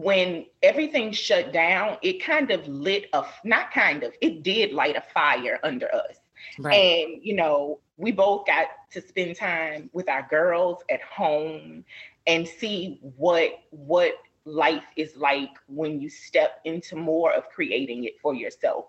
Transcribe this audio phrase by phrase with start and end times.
[0.00, 4.96] when everything shut down, it kind of lit a not kind of, it did light
[4.96, 6.16] a fire under us.
[6.58, 6.74] Right.
[6.74, 11.84] And you know, we both got to spend time with our girls at home
[12.26, 14.14] and see what what
[14.46, 18.86] life is like when you step into more of creating it for yourself.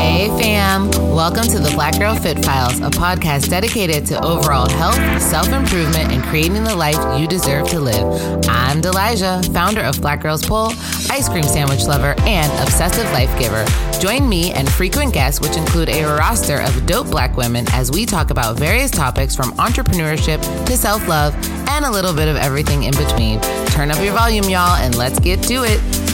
[0.00, 4.96] Hey fam, welcome to the Black Girl Fit Files, a podcast dedicated to overall health,
[5.20, 8.46] self improvement, and creating the life you deserve to live.
[8.48, 10.72] I'm Delijah, founder of Black Girls Pole,
[11.10, 13.62] ice cream sandwich lover, and obsessive life giver.
[14.00, 18.06] Join me and frequent guests, which include a roster of dope black women, as we
[18.06, 21.34] talk about various topics from entrepreneurship to self love
[21.68, 23.38] and a little bit of everything in between.
[23.66, 26.09] Turn up your volume, y'all, and let's get to it.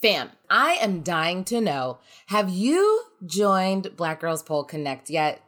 [0.00, 5.42] Fam, I am dying to know, have you joined Black Girls Pole Connect yet?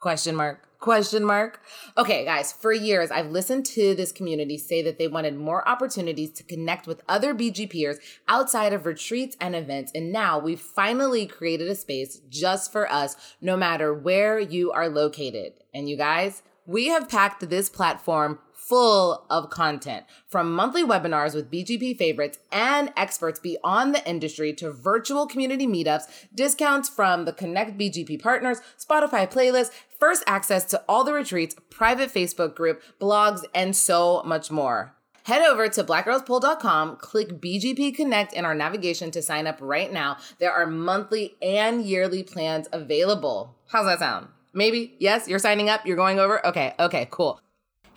[0.00, 0.66] Question mark.
[0.78, 1.60] Question mark.
[1.98, 6.30] Okay, guys, for years I've listened to this community say that they wanted more opportunities
[6.32, 7.96] to connect with other BGPers
[8.28, 9.92] outside of retreats and events.
[9.94, 14.88] And now we've finally created a space just for us, no matter where you are
[14.88, 15.52] located.
[15.74, 21.50] And you guys, we have packed this platform full of content from monthly webinars with
[21.50, 27.78] BGP favorites and experts beyond the industry to virtual community meetups, discounts from the Connect
[27.78, 33.74] BGP partners, Spotify playlists, first access to all the retreats, private Facebook group, blogs, and
[33.74, 34.94] so much more.
[35.24, 40.18] Head over to blackgirlspole.com, click BGP Connect in our navigation to sign up right now.
[40.38, 43.54] There are monthly and yearly plans available.
[43.68, 44.28] How's that sound?
[44.54, 44.96] Maybe?
[44.98, 46.44] Yes, you're signing up, you're going over?
[46.46, 47.40] Okay, okay, cool.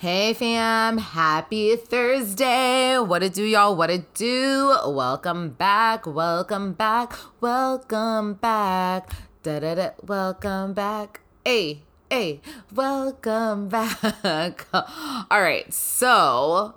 [0.01, 2.97] Hey fam, happy Thursday.
[2.97, 3.75] What it do, y'all?
[3.75, 4.75] What it do?
[4.87, 9.11] Welcome back, welcome back, welcome back.
[9.43, 11.19] Da da da, welcome back.
[11.45, 12.41] Hey, hey,
[12.73, 14.65] welcome back.
[14.73, 16.73] All right, so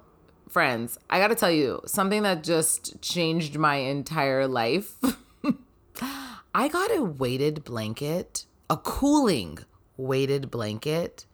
[0.46, 4.96] friends, I gotta tell you something that just changed my entire life.
[6.54, 9.60] I got a weighted blanket, a cooling
[9.96, 11.24] weighted blanket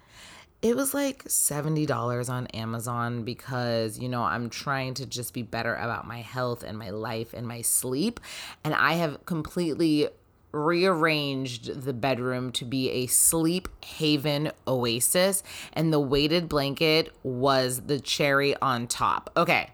[0.63, 5.75] it was like $70 on Amazon because, you know, I'm trying to just be better
[5.75, 8.21] about my health and my life and my sleep.
[8.63, 10.09] And I have completely
[10.53, 15.43] rearranged the bedroom to be a sleep haven oasis.
[15.73, 19.31] And the weighted blanket was the cherry on top.
[19.37, 19.71] Okay,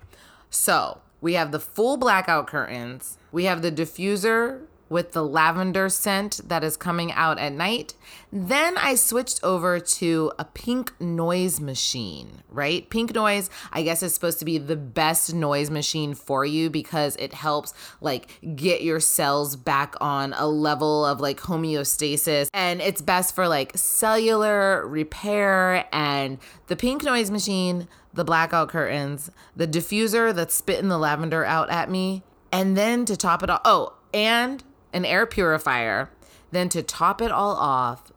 [0.51, 6.41] so we have the full blackout curtains, we have the diffuser with the lavender scent
[6.49, 7.95] that is coming out at night.
[8.33, 12.89] Then I switched over to a pink noise machine, right?
[12.89, 17.17] Pink noise, I guess, is supposed to be the best noise machine for you because
[17.17, 22.49] it helps like get your cells back on a level of like homeostasis.
[22.53, 25.87] And it's best for like cellular repair.
[25.93, 26.39] And
[26.69, 31.91] the pink noise machine, the blackout curtains, the diffuser that's spitting the lavender out at
[31.91, 32.23] me.
[32.53, 34.63] And then to top it all, oh, and
[34.97, 36.09] an air purifier,
[36.53, 38.11] then to top it all off,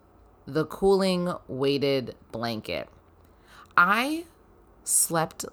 [0.48, 2.88] the cooling weighted blanket.
[3.76, 4.24] I
[4.86, 5.44] slept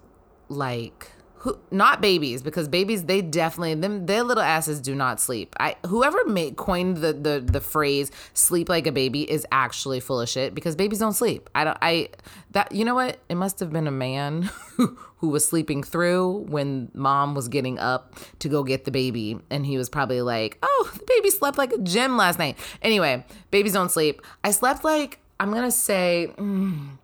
[0.47, 5.55] like who, not babies because babies they definitely them their little asses do not sleep.
[5.59, 10.21] I whoever made coined the the the phrase sleep like a baby is actually full
[10.21, 11.49] of shit because babies don't sleep.
[11.53, 12.09] I don't I
[12.51, 13.19] that you know what?
[13.29, 14.49] It must have been a man
[15.17, 19.65] who was sleeping through when mom was getting up to go get the baby and
[19.65, 23.73] he was probably like, "Oh, the baby slept like a gem last night." Anyway, babies
[23.73, 24.21] don't sleep.
[24.43, 26.97] I slept like I'm going to say mm,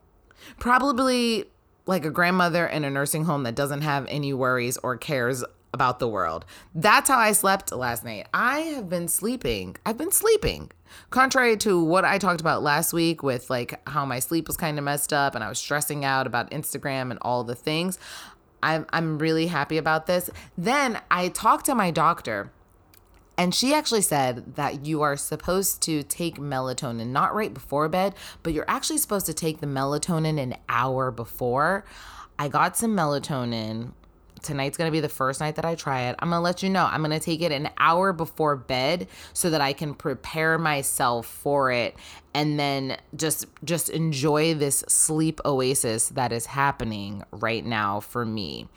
[0.59, 1.45] probably
[1.85, 5.99] like a grandmother in a nursing home that doesn't have any worries or cares about
[5.99, 6.45] the world.
[6.75, 8.27] That's how I slept last night.
[8.33, 9.75] I have been sleeping.
[9.85, 10.71] I've been sleeping.
[11.09, 14.77] Contrary to what I talked about last week with like how my sleep was kind
[14.77, 17.97] of messed up and I was stressing out about Instagram and all the things,
[18.61, 20.29] I'm I'm really happy about this.
[20.57, 22.51] Then I talked to my doctor
[23.37, 28.13] and she actually said that you are supposed to take melatonin not right before bed,
[28.43, 31.83] but you're actually supposed to take the melatonin an hour before.
[32.37, 33.93] I got some melatonin.
[34.43, 36.15] Tonight's gonna be the first night that I try it.
[36.19, 36.85] I'm gonna let you know.
[36.85, 41.71] I'm gonna take it an hour before bed so that I can prepare myself for
[41.71, 41.95] it
[42.33, 48.67] and then just just enjoy this sleep oasis that is happening right now for me.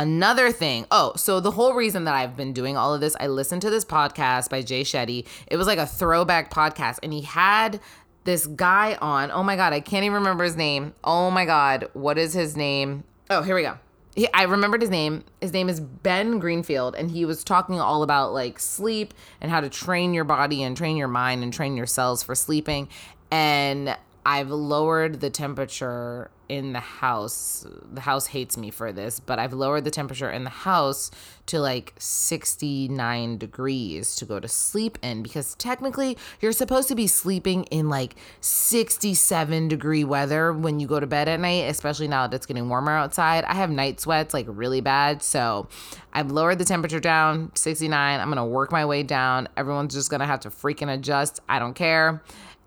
[0.00, 3.26] Another thing, oh, so the whole reason that I've been doing all of this, I
[3.26, 5.26] listened to this podcast by Jay Shetty.
[5.46, 7.80] It was like a throwback podcast, and he had
[8.24, 9.30] this guy on.
[9.30, 10.94] Oh my God, I can't even remember his name.
[11.04, 13.04] Oh my God, what is his name?
[13.28, 13.78] Oh, here we go.
[14.16, 15.22] he, I remembered his name.
[15.42, 19.60] His name is Ben Greenfield, and he was talking all about like sleep and how
[19.60, 22.88] to train your body and train your mind and train your cells for sleeping.
[23.30, 23.94] And
[24.24, 27.64] I've lowered the temperature in the house.
[27.92, 31.10] The house hates me for this, but I've lowered the temperature in the house
[31.46, 37.06] to like 69 degrees to go to sleep in because technically you're supposed to be
[37.06, 42.26] sleeping in like 67 degree weather when you go to bed at night, especially now
[42.26, 43.44] that it's getting warmer outside.
[43.44, 45.68] I have night sweats like really bad, so
[46.12, 48.20] I've lowered the temperature down 69.
[48.20, 49.48] I'm going to work my way down.
[49.56, 51.40] Everyone's just going to have to freaking adjust.
[51.48, 52.22] I don't care.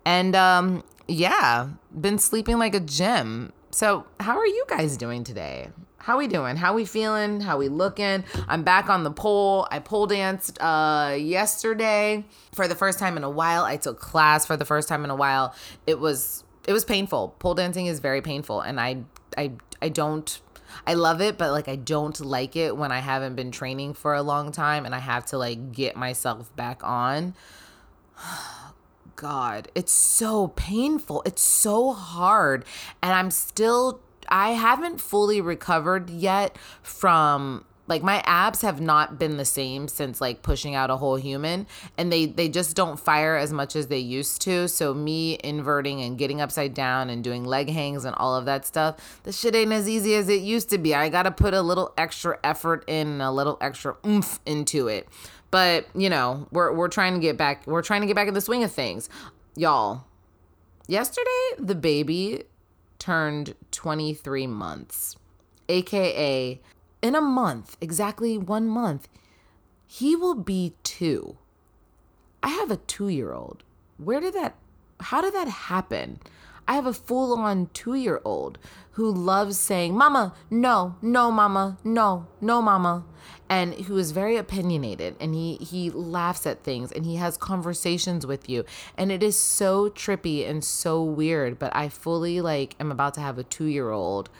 [0.06, 1.68] And um yeah,
[1.98, 3.52] been sleeping like a gym.
[3.70, 5.70] So, how are you guys doing today?
[5.98, 6.56] How we doing?
[6.56, 7.40] How we feeling?
[7.40, 8.24] How we looking?
[8.46, 9.66] I'm back on the pole.
[9.70, 13.64] I pole danced uh yesterday for the first time in a while.
[13.64, 15.54] I took class for the first time in a while.
[15.86, 17.34] It was it was painful.
[17.38, 18.98] Pole dancing is very painful and I
[19.38, 20.40] I I don't
[20.86, 24.14] I love it, but like I don't like it when I haven't been training for
[24.14, 27.34] a long time and I have to like get myself back on.
[29.24, 31.22] God, it's so painful.
[31.24, 32.66] It's so hard.
[33.02, 39.38] And I'm still, I haven't fully recovered yet from like my abs have not been
[39.38, 41.66] the same since like pushing out a whole human
[41.96, 46.00] and they they just don't fire as much as they used to so me inverting
[46.00, 49.54] and getting upside down and doing leg hangs and all of that stuff the shit
[49.54, 52.82] ain't as easy as it used to be i gotta put a little extra effort
[52.86, 55.06] in and a little extra oomph into it
[55.54, 58.34] but, you know, we're we're trying to get back we're trying to get back in
[58.34, 59.08] the swing of things.
[59.54, 60.04] Y'all,
[60.88, 61.30] yesterday
[61.60, 62.42] the baby
[62.98, 65.14] turned 23 months.
[65.68, 66.60] AKA
[67.02, 69.06] in a month, exactly 1 month,
[69.86, 71.36] he will be 2.
[72.42, 73.62] I have a 2-year-old.
[73.98, 74.56] Where did that
[74.98, 76.18] how did that happen?
[76.66, 78.58] I have a full on two year old
[78.92, 83.04] who loves saying, Mama, no, no, Mama, no, no, Mama.
[83.48, 88.26] And who is very opinionated and he, he laughs at things and he has conversations
[88.26, 88.64] with you.
[88.96, 91.58] And it is so trippy and so weird.
[91.58, 94.30] But I fully like am about to have a two year old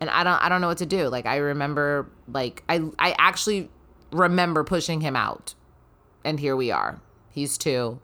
[0.00, 1.08] and I don't I don't know what to do.
[1.08, 3.70] Like I remember like I I actually
[4.12, 5.54] remember pushing him out.
[6.24, 7.00] And here we are.
[7.30, 8.00] He's two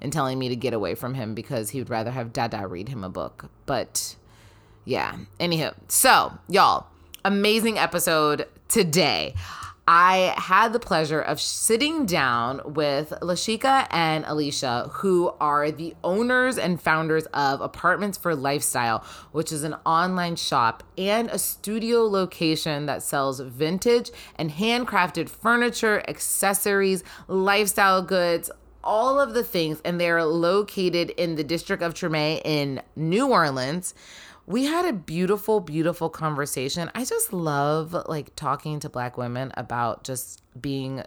[0.00, 2.88] and telling me to get away from him because he would rather have Dada read
[2.88, 3.50] him a book.
[3.66, 4.16] But
[4.84, 5.74] yeah, anywho.
[5.88, 6.86] So, y'all,
[7.24, 9.34] amazing episode today.
[9.86, 16.56] I had the pleasure of sitting down with Lashika and Alicia, who are the owners
[16.56, 22.86] and founders of Apartments for Lifestyle, which is an online shop and a studio location
[22.86, 28.50] that sells vintage and handcrafted furniture, accessories, lifestyle goods,
[28.82, 33.94] all of the things, and they're located in the District of Treme in New Orleans.
[34.46, 36.90] We had a beautiful, beautiful conversation.
[36.94, 41.02] I just love like talking to Black women about just being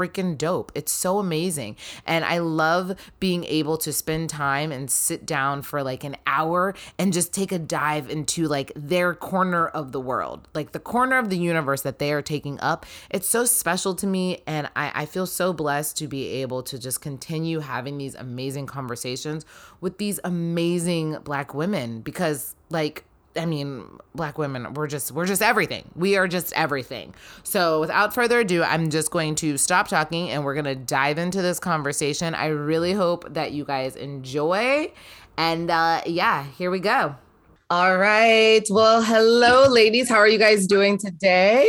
[0.00, 0.72] freaking dope.
[0.74, 1.76] It's so amazing.
[2.06, 6.74] And I love being able to spend time and sit down for like an hour
[6.98, 11.18] and just take a dive into like their corner of the world, like the corner
[11.18, 12.86] of the universe that they are taking up.
[13.10, 14.42] It's so special to me.
[14.46, 18.66] And I, I feel so blessed to be able to just continue having these amazing
[18.66, 19.44] conversations
[19.82, 23.04] with these amazing Black women because, like,
[23.36, 23.84] I mean,
[24.14, 25.88] black women, we're just we're just everything.
[25.94, 27.14] We are just everything.
[27.44, 31.16] So, without further ado, I'm just going to stop talking and we're going to dive
[31.18, 32.34] into this conversation.
[32.34, 34.92] I really hope that you guys enjoy.
[35.36, 37.16] And uh yeah, here we go.
[37.70, 38.62] All right.
[38.68, 40.08] Well, hello ladies.
[40.08, 41.66] How are you guys doing today?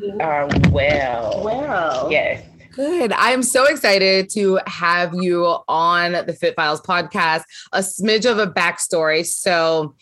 [0.00, 1.42] We are well.
[1.44, 2.10] Well.
[2.10, 2.42] Yes.
[2.72, 3.12] Good.
[3.12, 7.42] I'm so excited to have you on the Fit Files podcast.
[7.72, 9.26] A smidge of a backstory.
[9.26, 9.94] So,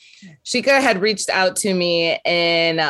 [0.45, 2.81] Shika had reached out to me in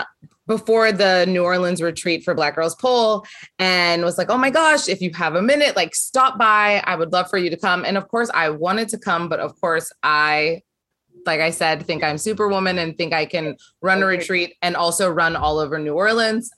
[0.47, 3.25] before the New Orleans retreat for Black Girls Pole
[3.59, 6.83] and was like, oh my gosh, if you have a minute, like stop by.
[6.85, 7.85] I would love for you to come.
[7.85, 10.63] And of course, I wanted to come, but of course, I
[11.27, 15.11] like I said, think I'm superwoman and think I can run a retreat and also
[15.11, 16.51] run all over New Orleans.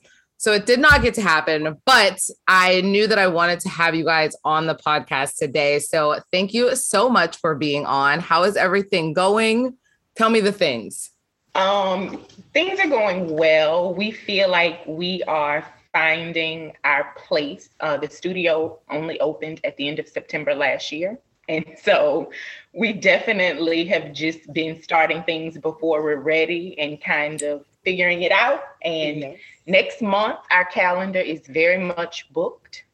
[0.43, 2.19] So it did not get to happen, but
[2.49, 5.79] I knew that I wanted to have you guys on the podcast today.
[5.79, 8.19] So thank you so much for being on.
[8.19, 9.77] How is everything going?
[10.17, 11.11] Tell me the things.
[11.55, 13.95] Um, things are going well.
[13.95, 17.69] We feel like we are finding our place.
[17.79, 21.21] Uh, the studio only opened at the end of September last year.
[21.49, 22.33] And so
[22.75, 28.33] we definitely have just been starting things before we're ready and kind of figuring it
[28.33, 28.62] out.
[28.83, 29.39] And yes.
[29.67, 32.85] next month, our calendar is very much booked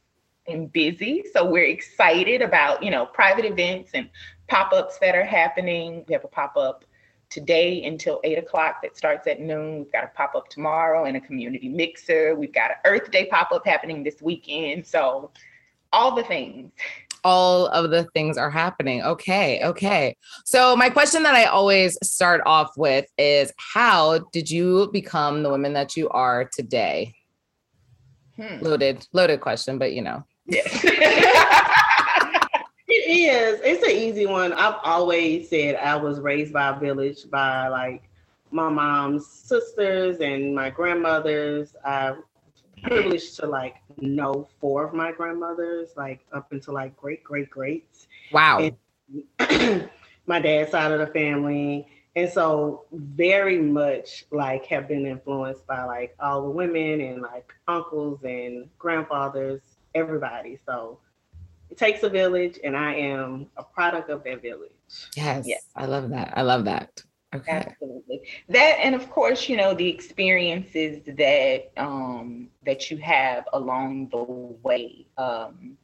[0.47, 1.25] and busy.
[1.33, 4.09] So we're excited about, you know, private events and
[4.49, 6.05] pop-ups that are happening.
[6.09, 6.85] We have a pop-up
[7.31, 9.81] today until eight o'clock that starts at noon.
[9.81, 12.35] We've got a pop up tomorrow and a community mixer.
[12.35, 14.87] We've got an Earth Day pop up happening this weekend.
[14.87, 15.31] So,
[15.93, 16.73] all the things.
[17.25, 19.03] All of the things are happening.
[19.03, 19.63] Okay.
[19.65, 20.17] Okay.
[20.45, 25.51] So, my question that I always start off with is How did you become the
[25.51, 27.15] woman that you are today?
[28.37, 28.63] Hmm.
[28.63, 30.25] Loaded, loaded question, but you know.
[30.47, 30.63] Yeah.
[32.89, 33.61] It is.
[33.63, 34.55] It's an easy one.
[34.55, 38.09] I've always said I was raised by a village by like
[38.51, 41.77] my mom's sisters and my grandmothers.
[41.85, 42.15] I
[42.83, 48.09] privileged to like know four of my grandmothers, like up into like great great greats.
[48.33, 48.71] Wow.
[50.27, 51.87] My dad's side of the family.
[52.17, 57.55] And so very much like have been influenced by like all the women and like
[57.69, 59.61] uncles and grandfathers,
[59.95, 60.59] everybody.
[60.67, 60.99] So
[61.71, 64.73] it takes a village, and I am a product of that village.
[65.17, 65.65] Yes, yes.
[65.77, 66.33] I love that.
[66.37, 67.03] I love that.
[67.35, 67.53] Okay.
[67.53, 68.23] Absolutely.
[68.49, 74.23] That and of course, you know, the experiences that um that you have along the
[74.23, 75.07] way.
[75.19, 75.77] Um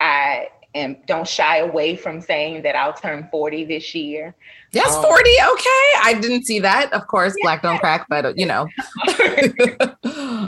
[0.00, 4.34] I am don't shy away from saying that I'll turn 40 this year.
[4.72, 5.30] Yes, um, 40.
[5.52, 5.86] Okay.
[6.02, 6.92] I didn't see that.
[6.94, 8.66] Of course, black don't crack, but you know.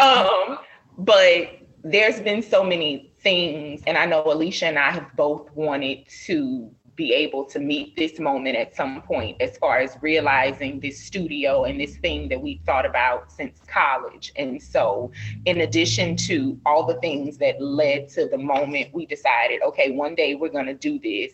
[0.00, 0.58] um,
[0.96, 3.82] but there's been so many things.
[3.86, 8.18] And I know Alicia and I have both wanted to be able to meet this
[8.18, 12.60] moment at some point as far as realizing this studio and this thing that we've
[12.66, 14.32] thought about since college.
[14.36, 15.10] And so,
[15.46, 20.14] in addition to all the things that led to the moment we decided, okay, one
[20.14, 21.32] day we're going to do this,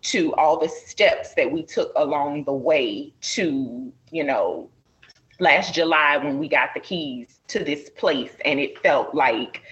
[0.00, 4.70] to all the steps that we took along the way to, you know,
[5.40, 9.62] last July when we got the keys to this place and it felt like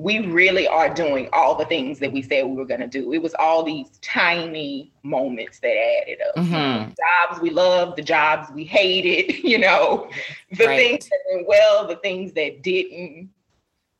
[0.00, 3.12] we really are doing all the things that we said we were going to do.
[3.12, 6.36] It was all these tiny moments that added up.
[6.36, 6.92] Mm-hmm.
[7.28, 10.08] Jobs we loved, the jobs we hated, you know,
[10.52, 10.78] the right.
[10.78, 13.28] things that went well, the things that didn't.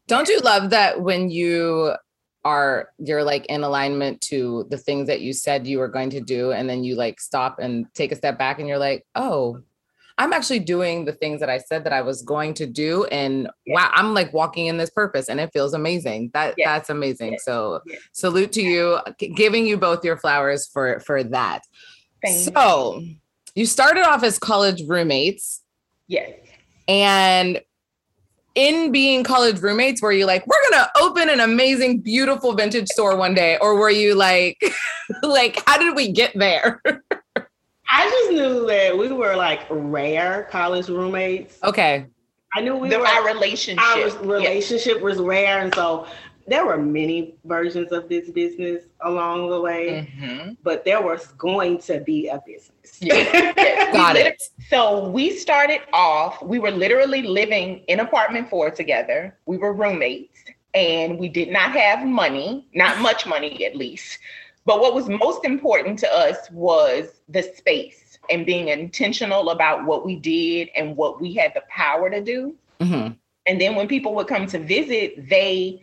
[0.08, 1.92] Don't you love that when you
[2.46, 6.22] are you're like in alignment to the things that you said you were going to
[6.22, 9.60] do and then you like stop and take a step back and you're like, "Oh,
[10.20, 13.04] I'm actually doing the things that I said that I was going to do.
[13.06, 13.74] And yes.
[13.74, 16.30] wow, I'm like walking in this purpose and it feels amazing.
[16.34, 16.66] That yes.
[16.66, 17.32] that's amazing.
[17.32, 17.44] Yes.
[17.46, 17.80] So
[18.12, 21.62] salute to you, giving you both your flowers for for that.
[22.22, 23.16] Thank so you.
[23.54, 25.62] you started off as college roommates.
[26.06, 26.32] Yes.
[26.86, 27.62] And
[28.54, 33.16] in being college roommates, were you like, we're gonna open an amazing, beautiful vintage store
[33.16, 33.56] one day?
[33.58, 34.62] Or were you like,
[35.22, 36.82] like, how did we get there?
[37.90, 41.58] I just knew that we were like rare college roommates.
[41.64, 42.06] Okay.
[42.54, 43.84] I knew we the, were our relationship.
[43.84, 45.02] Our relationship yeah.
[45.02, 46.06] was rare, and so
[46.46, 50.52] there were many versions of this business along the way, mm-hmm.
[50.62, 52.98] but there was going to be a business.
[53.00, 53.14] Yeah.
[53.56, 53.92] yeah.
[53.92, 54.42] Got it.
[54.68, 56.42] So we started off.
[56.42, 59.38] We were literally living in apartment four together.
[59.46, 60.38] We were roommates,
[60.74, 64.18] and we did not have money, not much money at least.
[64.64, 70.04] But what was most important to us was the space and being intentional about what
[70.04, 72.54] we did and what we had the power to do.
[72.78, 73.14] Mm-hmm.
[73.46, 75.82] And then when people would come to visit, they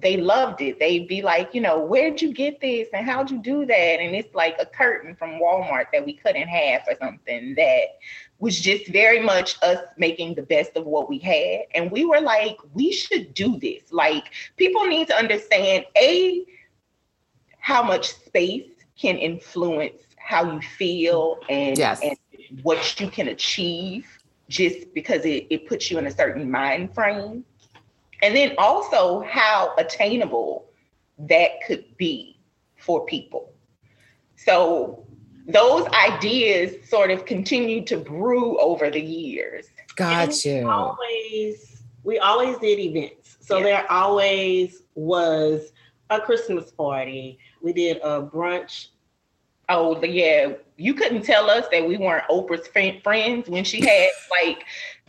[0.00, 0.78] they loved it.
[0.78, 4.00] They'd be like, you know, where'd you get this and how'd you do that?
[4.00, 7.98] And it's like a curtain from Walmart that we in half or something that
[8.38, 11.62] was just very much us making the best of what we had.
[11.74, 13.90] And we were like, we should do this.
[13.90, 16.44] Like, people need to understand A,
[17.68, 22.00] how much space can influence how you feel and, yes.
[22.02, 22.16] and
[22.62, 24.06] what you can achieve
[24.48, 27.44] just because it, it puts you in a certain mind frame.
[28.22, 30.70] And then also how attainable
[31.18, 32.40] that could be
[32.78, 33.52] for people.
[34.36, 35.06] So
[35.46, 39.66] those ideas sort of continue to brew over the years.
[39.94, 40.66] Got you.
[40.66, 43.36] Always, we always did events.
[43.40, 43.64] So yes.
[43.64, 45.70] there always was
[46.08, 47.38] a Christmas party.
[47.62, 48.88] We did a brunch.
[49.68, 52.68] Oh yeah, you couldn't tell us that we weren't Oprah's
[53.02, 54.08] friends when she had
[54.42, 54.64] like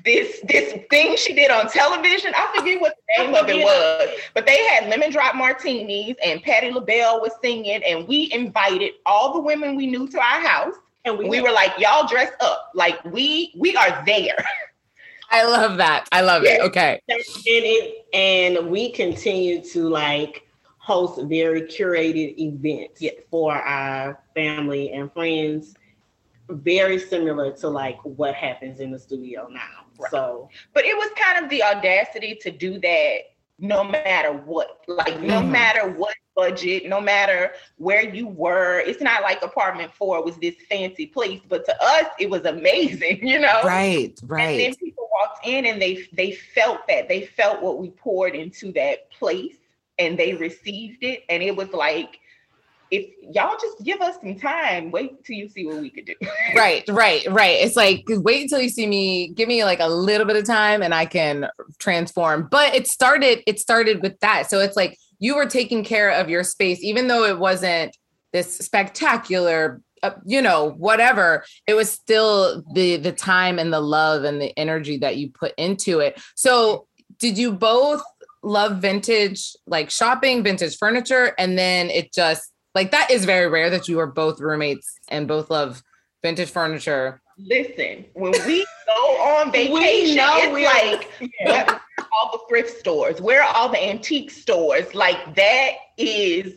[0.06, 2.34] this this thing she did on television.
[2.36, 6.42] I forget what the name of it was, but they had lemon drop martinis and
[6.42, 10.76] Patti LaBelle was singing, and we invited all the women we knew to our house,
[11.06, 14.44] and we, we were like, "Y'all dress up like we we are there."
[15.32, 16.08] I love that.
[16.12, 16.60] I love it.
[16.62, 20.49] Okay, and it and we continue to like
[20.90, 23.14] host very curated events yes.
[23.30, 25.76] for our family and friends
[26.50, 30.10] very similar to like what happens in the studio now right.
[30.10, 33.20] so but it was kind of the audacity to do that
[33.60, 35.52] no matter what like no mm-hmm.
[35.52, 38.80] matter what budget, no matter where you were.
[38.80, 43.28] It's not like apartment four was this fancy place, but to us, it was amazing,
[43.28, 43.62] you know?
[43.64, 44.52] Right, right.
[44.52, 47.10] And then people walked in and they they felt that.
[47.10, 49.58] They felt what we poured into that place
[50.00, 51.24] and they received it.
[51.30, 52.20] And it was like,
[52.90, 56.16] if y'all just give us some time, wait till you see what we could do.
[56.56, 57.58] right, right, right.
[57.60, 60.82] It's like wait until you see me, give me like a little bit of time
[60.82, 62.48] and I can transform.
[62.50, 64.50] But it started, it started with that.
[64.50, 67.96] So it's like you were taking care of your space, even though it wasn't
[68.34, 74.24] this spectacular uh, you know whatever it was still the the time and the love
[74.24, 76.88] and the energy that you put into it so
[77.18, 78.02] did you both
[78.42, 83.70] love vintage like shopping vintage furniture and then it just like that is very rare
[83.70, 85.84] that you are both roommates and both love
[86.24, 91.10] vintage furniture listen when we go on vacation it's we like
[91.42, 91.80] yeah.
[92.14, 96.54] all the thrift stores where are all the antique stores like that is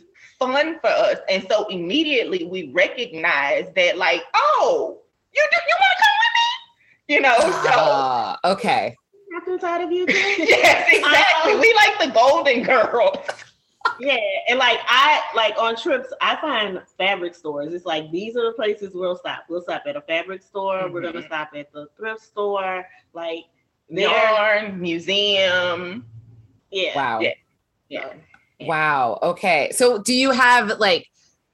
[0.51, 1.17] fun for us.
[1.29, 4.99] And so immediately we recognize that, like, oh,
[5.33, 7.15] you do you want to come with me?
[7.15, 8.95] You know, so uh, okay.
[9.47, 11.53] Inside of you, yes, exactly.
[11.53, 13.17] Um, we like the golden girls.
[13.99, 17.73] yeah, and like I like on trips, I find fabric stores.
[17.73, 19.45] It's like these are the places we'll stop.
[19.49, 20.83] We'll stop at a fabric store.
[20.83, 20.93] Mm-hmm.
[20.93, 21.27] We're gonna mm-hmm.
[21.27, 22.85] stop at the thrift store.
[23.13, 23.45] Like
[23.89, 26.05] yarn museum.
[26.71, 26.95] Yeah.
[26.95, 27.19] Wow.
[27.19, 27.33] Yeah.
[27.89, 28.13] yeah.
[28.61, 29.19] Wow.
[29.21, 29.71] Okay.
[29.73, 31.07] So do you have like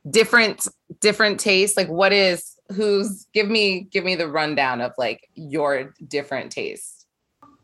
[0.10, 0.68] different
[1.00, 1.76] different tastes?
[1.76, 6.99] Like what is who's give me give me the rundown of like your different tastes.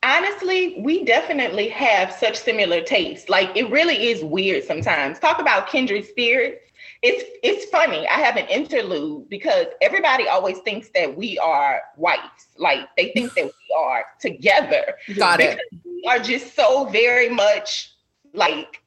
[0.06, 3.28] Honestly, we definitely have such similar tastes.
[3.28, 5.18] Like it really is weird sometimes.
[5.18, 6.62] Talk about kindred spirits.
[7.02, 8.08] It's it's funny.
[8.08, 12.50] I have an interlude because everybody always thinks that we are whites.
[12.56, 14.94] Like they think that we are together.
[15.16, 15.60] Got it.
[15.84, 17.92] We are just so very much
[18.34, 18.84] like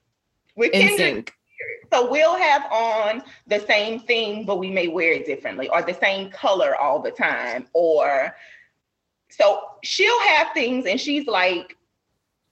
[0.54, 1.32] with kindred spirits.
[1.92, 5.94] so we'll have on the same thing, but we may wear it differently, or the
[5.94, 7.66] same color all the time.
[7.72, 8.36] Or
[9.28, 11.76] so she'll have things, and she's like,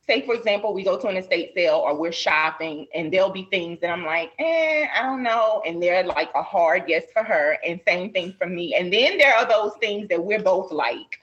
[0.07, 3.49] say for example, we go to an estate sale or we're shopping, and there'll be
[3.51, 7.23] things that I'm like, eh, I don't know, and they're like a hard yes for
[7.23, 8.75] her, and same thing for me.
[8.75, 11.21] And then there are those things that we're both like,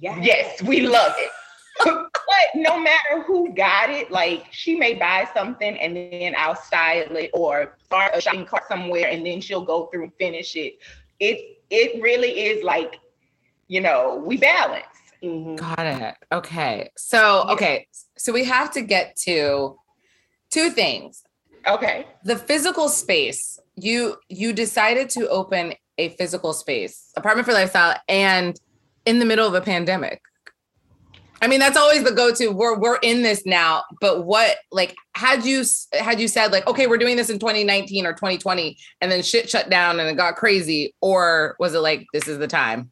[0.00, 1.30] yes, yes we love it
[1.84, 2.06] but
[2.54, 7.30] no matter who got it, like she may buy something and then I'll style it
[7.32, 10.78] or start a shopping cart somewhere and then she'll go through and finish it.
[11.20, 12.98] It it really is like,
[13.68, 14.84] you know, we balance.
[15.22, 15.56] Mm-hmm.
[15.56, 16.14] Got it.
[16.32, 16.90] Okay.
[16.96, 17.86] So okay.
[18.16, 19.76] So we have to get to
[20.50, 21.22] two things.
[21.66, 22.06] Okay.
[22.24, 23.58] The physical space.
[23.76, 28.58] You you decided to open a physical space, apartment for lifestyle, and
[29.06, 30.20] in the middle of a pandemic.
[31.40, 32.48] I mean, that's always the go-to.
[32.48, 36.88] We're we're in this now, but what like had you had you said like, okay,
[36.88, 40.34] we're doing this in 2019 or 2020, and then shit shut down and it got
[40.34, 42.90] crazy, or was it like this is the time?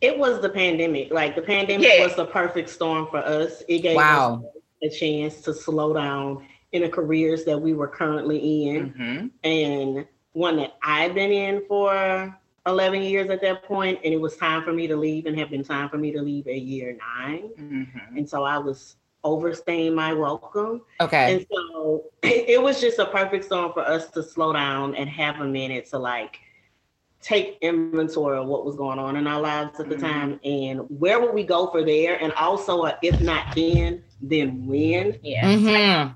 [0.00, 1.12] It was the pandemic.
[1.12, 2.04] Like the pandemic yeah.
[2.04, 3.62] was the perfect storm for us.
[3.68, 4.42] It gave wow.
[4.82, 9.26] us a chance to slow down in the careers that we were currently in, mm-hmm.
[9.44, 14.36] and one that I've been in for 11 years at that point, and it was
[14.36, 16.96] time for me to leave, and have been time for me to leave at year
[17.18, 18.16] 9 mm-hmm.
[18.16, 20.82] And so I was overstaying my welcome.
[21.00, 21.36] Okay.
[21.36, 25.40] And so it was just a perfect storm for us to slow down and have
[25.40, 26.38] a minute to like
[27.20, 30.06] take inventory of what was going on in our lives at the mm-hmm.
[30.06, 34.66] time and where would we go for there and also uh, if not then then
[34.66, 36.12] when yeah mm-hmm.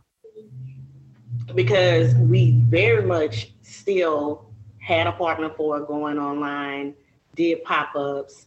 [1.54, 4.46] because we very much still
[4.84, 6.94] had apartment four going online,
[7.34, 8.46] did pop ups,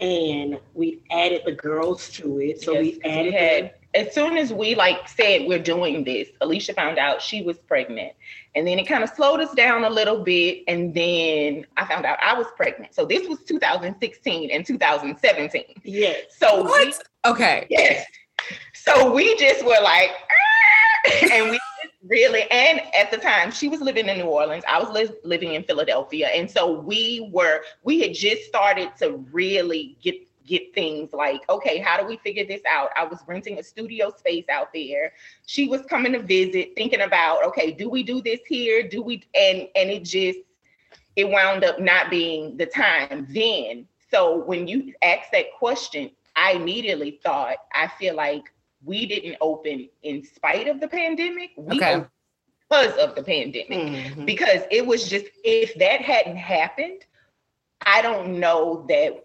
[0.00, 2.60] and we added the girls to it.
[2.60, 3.32] So yes, we added.
[3.32, 7.42] We had, as soon as we like said we're doing this, Alicia found out she
[7.42, 8.12] was pregnant,
[8.54, 10.64] and then it kind of slowed us down a little bit.
[10.68, 12.94] And then I found out I was pregnant.
[12.94, 15.64] So this was 2016 and 2017.
[15.84, 16.24] Yes.
[16.36, 16.86] So what?
[16.86, 17.66] We, okay.
[17.68, 18.06] Yes.
[18.74, 21.28] So we just were like, ah!
[21.32, 21.60] and we
[22.04, 25.54] really and at the time she was living in new orleans i was li- living
[25.54, 30.14] in philadelphia and so we were we had just started to really get
[30.46, 34.12] get things like okay how do we figure this out i was renting a studio
[34.16, 35.12] space out there
[35.46, 39.22] she was coming to visit thinking about okay do we do this here do we
[39.34, 40.38] and and it just
[41.16, 46.52] it wound up not being the time then so when you ask that question i
[46.52, 48.52] immediately thought i feel like
[48.84, 51.50] we didn't open in spite of the pandemic.
[51.56, 52.04] We okay.
[52.68, 53.68] because of the pandemic.
[53.68, 54.24] Mm-hmm.
[54.24, 57.04] Because it was just if that hadn't happened,
[57.84, 59.24] I don't know that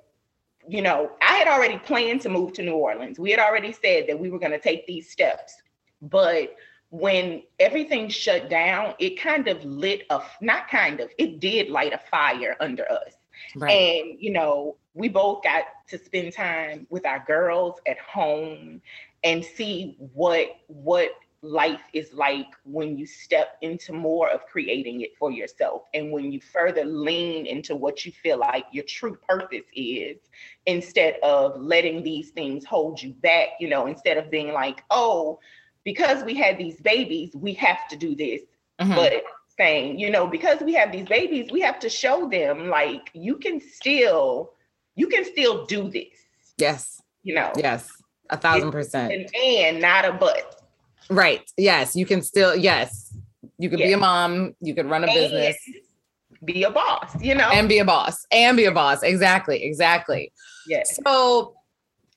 [0.68, 3.20] you know, I had already planned to move to New Orleans.
[3.20, 5.56] We had already said that we were going to take these steps.
[6.02, 6.56] But
[6.90, 11.94] when everything shut down, it kind of lit a not kind of, it did light
[11.94, 13.14] a fire under us.
[13.56, 13.72] Right.
[13.72, 18.82] And you know, we both got to spend time with our girls at home
[19.24, 21.12] and see what what
[21.48, 26.32] life is like when you step into more of creating it for yourself and when
[26.32, 30.18] you further lean into what you feel like your true purpose is
[30.66, 35.40] instead of letting these things hold you back you know instead of being like oh
[35.84, 38.42] because we had these babies we have to do this.
[38.80, 38.94] Mm-hmm.
[38.94, 39.24] but
[39.58, 43.38] saying you know because we have these babies we have to show them like you
[43.38, 44.54] can still
[44.98, 46.26] you can still do this.
[46.58, 47.02] Yes.
[47.24, 47.54] You know?
[47.56, 47.90] Yes.
[48.30, 49.14] A thousand percent.
[49.14, 50.57] and, and not a but
[51.10, 51.50] Right.
[51.58, 51.96] Yes.
[51.96, 53.16] You can still, yes.
[53.58, 53.88] You could yes.
[53.88, 55.58] be a mom, you could run a and business.
[56.44, 57.50] Be a boss, you know.
[57.50, 58.26] And be a boss.
[58.32, 59.02] And be a boss.
[59.02, 59.64] Exactly.
[59.64, 60.32] Exactly.
[60.68, 61.00] Yes.
[61.04, 61.56] So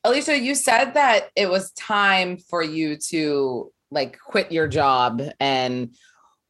[0.03, 5.93] Alicia, you said that it was time for you to like quit your job and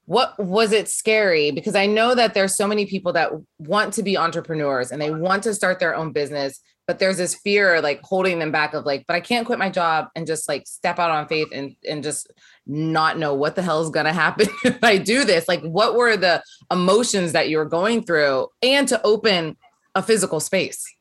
[0.06, 4.04] what was it scary because i know that there's so many people that want to
[4.04, 6.60] be entrepreneurs and they want to start their own business
[6.91, 9.69] but there's this fear like holding them back of like but i can't quit my
[9.69, 12.30] job and just like step out on faith and and just
[12.67, 15.95] not know what the hell is going to happen if i do this like what
[15.95, 19.56] were the emotions that you were going through and to open
[19.95, 20.93] a physical space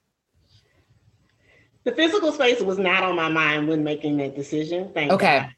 [1.83, 5.55] the physical space was not on my mind when making that decision thank okay God.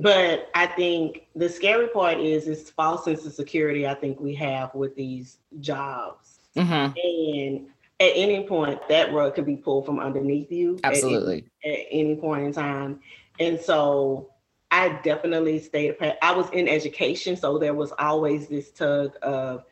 [0.00, 4.34] But I think the scary part is this false sense of security I think we
[4.36, 6.38] have with these jobs.
[6.56, 6.96] Mm-hmm.
[6.96, 7.66] And
[8.04, 11.86] at any point that rug could be pulled from underneath you absolutely at any, at
[11.90, 13.00] any point in time.
[13.40, 14.30] And so
[14.70, 19.62] i definitely stayed i was in education so there was always this tug of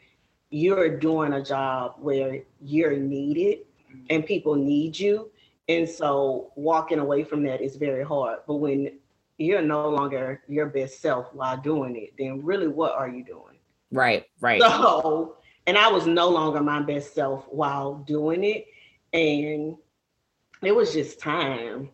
[0.52, 3.60] you're doing a job where you're needed
[4.10, 5.30] and people need you.
[5.68, 8.40] And so walking away from that is very hard.
[8.46, 8.98] But when
[9.38, 13.56] you're no longer your best self while doing it then really what are you doing?
[13.90, 14.60] Right right.
[14.60, 15.36] So
[15.66, 18.66] and I was no longer my best self while doing it.
[19.12, 19.76] And
[20.62, 21.90] it was just time.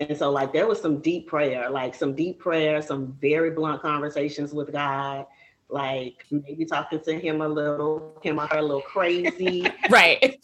[0.00, 3.82] And so, like, there was some deep prayer, like some deep prayer, some very blunt
[3.82, 5.26] conversations with God,
[5.68, 9.66] like maybe talking to him a little, him or her a little crazy.
[9.90, 10.42] right.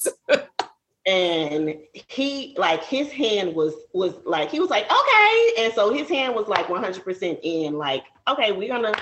[1.06, 6.08] and he like his hand was was like he was like okay and so his
[6.08, 8.92] hand was like 100% in like okay we're gonna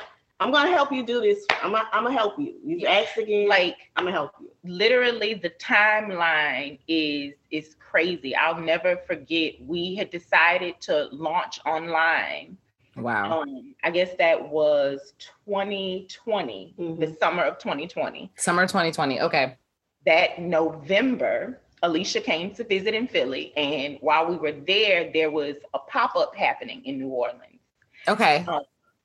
[0.40, 1.46] I'm gonna help you do this.
[1.62, 2.54] I'm gonna, I'm gonna help you.
[2.64, 4.50] You ask again, like I'm gonna help you.
[4.64, 8.34] Literally, the timeline is is crazy.
[8.34, 9.54] I'll never forget.
[9.60, 12.56] We had decided to launch online.
[12.96, 13.42] Wow.
[13.42, 15.14] Um, I guess that was
[15.46, 17.00] 2020, mm-hmm.
[17.00, 18.32] the summer of 2020.
[18.36, 19.20] Summer 2020.
[19.20, 19.56] Okay.
[20.06, 25.56] That November, Alicia came to visit in Philly, and while we were there, there was
[25.74, 27.60] a pop up happening in New Orleans.
[28.06, 28.44] Okay.
[28.46, 28.62] Um,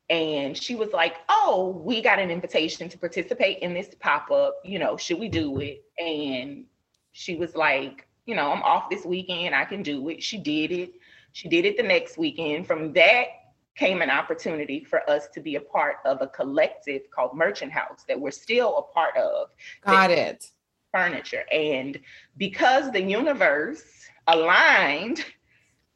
[0.09, 4.79] and she was like, "Oh, we got an invitation to participate in this pop-up, you
[4.79, 6.65] know, should we do it?" And
[7.11, 10.71] she was like, "You know, I'm off this weekend, I can do it." She did
[10.71, 10.93] it.
[11.31, 12.65] She did it the next weekend.
[12.65, 13.27] From that
[13.75, 18.03] came an opportunity for us to be a part of a collective called Merchant House
[18.07, 19.49] that we're still a part of.
[19.85, 20.51] Got it.
[20.91, 21.45] Furniture.
[21.51, 21.99] And
[22.37, 23.83] because the universe
[24.27, 25.23] aligned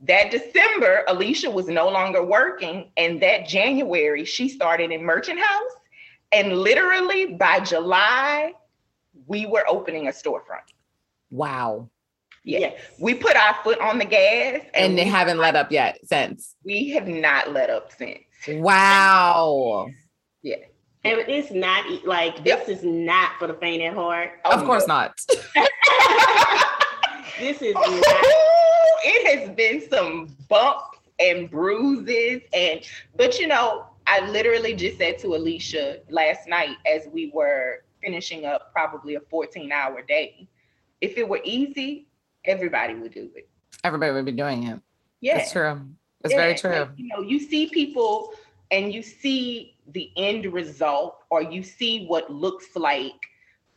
[0.04, 2.92] that December, Alicia was no longer working.
[2.98, 5.72] And that January, she started in Merchant House.
[6.32, 8.54] And literally by July,
[9.28, 10.66] we were opening a storefront.
[11.30, 11.90] Wow.
[12.44, 12.60] Yeah.
[12.60, 12.82] Yes.
[13.00, 14.62] We put our foot on the gas.
[14.74, 16.56] And, and they haven't let up yet since.
[16.66, 18.20] We have not let up since.
[18.48, 19.88] Wow.
[20.42, 20.58] Yeah.
[21.06, 22.70] And it's not like this yep.
[22.70, 24.32] is not for the faint at heart.
[24.46, 24.94] Oh, of course oh, no.
[24.94, 25.20] not.
[27.40, 28.53] this is not
[29.04, 32.82] it has been some bumps and bruises and
[33.16, 38.46] but you know i literally just said to alicia last night as we were finishing
[38.46, 40.48] up probably a 14 hour day
[41.02, 42.08] if it were easy
[42.46, 43.50] everybody would do it.
[43.84, 44.80] Everybody would be doing it.
[45.22, 45.40] Yeah.
[45.40, 45.82] It's true.
[46.24, 46.40] It's yeah.
[46.40, 46.72] very true.
[46.72, 48.34] like, you know you see people
[48.72, 53.20] and you see the end result or you see what looks like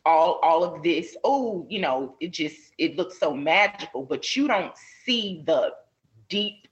[0.07, 4.47] all all of this oh you know it just it looks so magical but you
[4.47, 5.71] don't see the
[6.29, 6.67] deep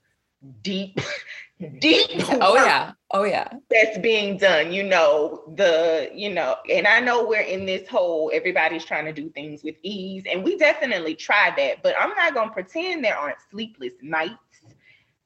[0.62, 1.00] deep
[1.80, 2.08] deep
[2.42, 2.94] oh yeah.
[3.12, 3.48] Oh yeah.
[3.70, 8.32] that's being done you know the you know and i know we're in this whole
[8.34, 12.34] everybody's trying to do things with ease and we definitely try that but i'm not
[12.34, 14.34] going to pretend there aren't sleepless nights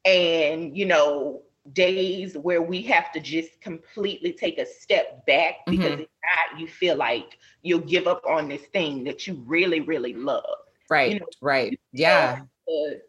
[0.06, 1.41] and you know
[1.73, 6.01] days where we have to just completely take a step back because mm-hmm.
[6.01, 6.10] if
[6.51, 10.43] not, you feel like you'll give up on this thing that you really, really love.
[10.89, 11.13] Right.
[11.13, 11.79] You know, right.
[11.91, 12.36] Yeah.
[12.36, 12.99] Have to,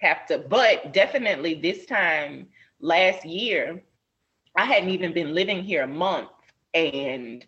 [0.00, 2.48] have to, but definitely this time
[2.80, 3.82] last year,
[4.56, 6.30] I hadn't even been living here a month
[6.74, 7.44] and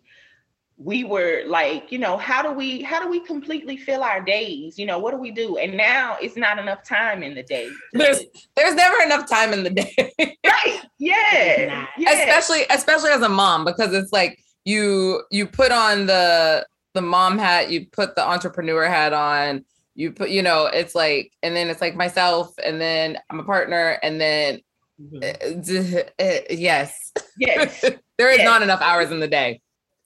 [0.81, 4.79] we were like, you know, how do we how do we completely fill our days?
[4.79, 5.57] You know, what do we do?
[5.57, 7.69] And now it's not enough time in the day.
[7.91, 8.21] There's
[8.55, 10.13] there's never enough time in the day.
[10.45, 10.81] right.
[10.97, 11.85] Yeah.
[11.97, 12.11] yeah.
[12.13, 17.37] Especially especially as a mom because it's like you you put on the the mom
[17.37, 19.65] hat, you put the entrepreneur hat on,
[19.95, 23.43] you put you know, it's like and then it's like myself and then I'm a
[23.43, 24.61] partner and then
[24.99, 25.97] mm-hmm.
[25.97, 27.11] uh, uh, yes.
[27.37, 27.81] Yes.
[28.17, 28.45] there is yes.
[28.45, 29.59] not enough hours in the day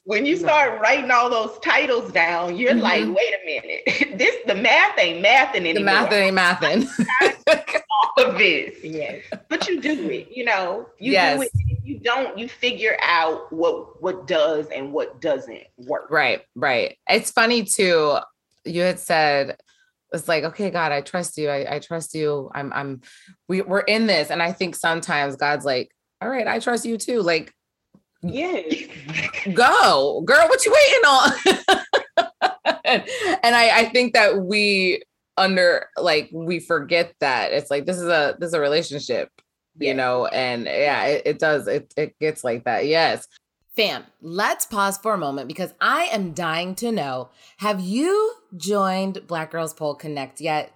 [0.05, 2.81] when you start writing all those titles down, you're mm-hmm.
[2.81, 6.07] like, wait a minute, this the math ain't mathing anymore.
[6.07, 7.81] The math ain't mathing.
[8.17, 10.29] all of this, yes, but you do it.
[10.31, 11.37] You know, you yes.
[11.37, 11.51] do it.
[11.53, 16.09] If you don't, you figure out what what does and what doesn't work.
[16.09, 16.97] Right, right.
[17.09, 18.17] It's funny too.
[18.65, 19.57] You had said
[20.13, 21.49] it's like, okay, God, I trust you.
[21.49, 22.51] I, I trust you.
[22.53, 23.01] I'm, I'm,
[23.47, 24.29] we, we're in this.
[24.29, 27.21] And I think sometimes God's like, all right, I trust you too.
[27.21, 27.51] Like,
[28.23, 28.73] Yes.
[29.53, 31.31] Go, girl, what you waiting on?
[32.85, 33.03] and,
[33.43, 35.03] and I, I think that we
[35.35, 39.29] under like we forget that it's like this is a this is a relationship,
[39.77, 42.87] you know, and yeah, it, it does, it it gets like that.
[42.87, 43.27] Yes.
[43.75, 49.25] Fam, let's pause for a moment because I am dying to know have you joined
[49.25, 50.71] Black Girls Pole Connect yet?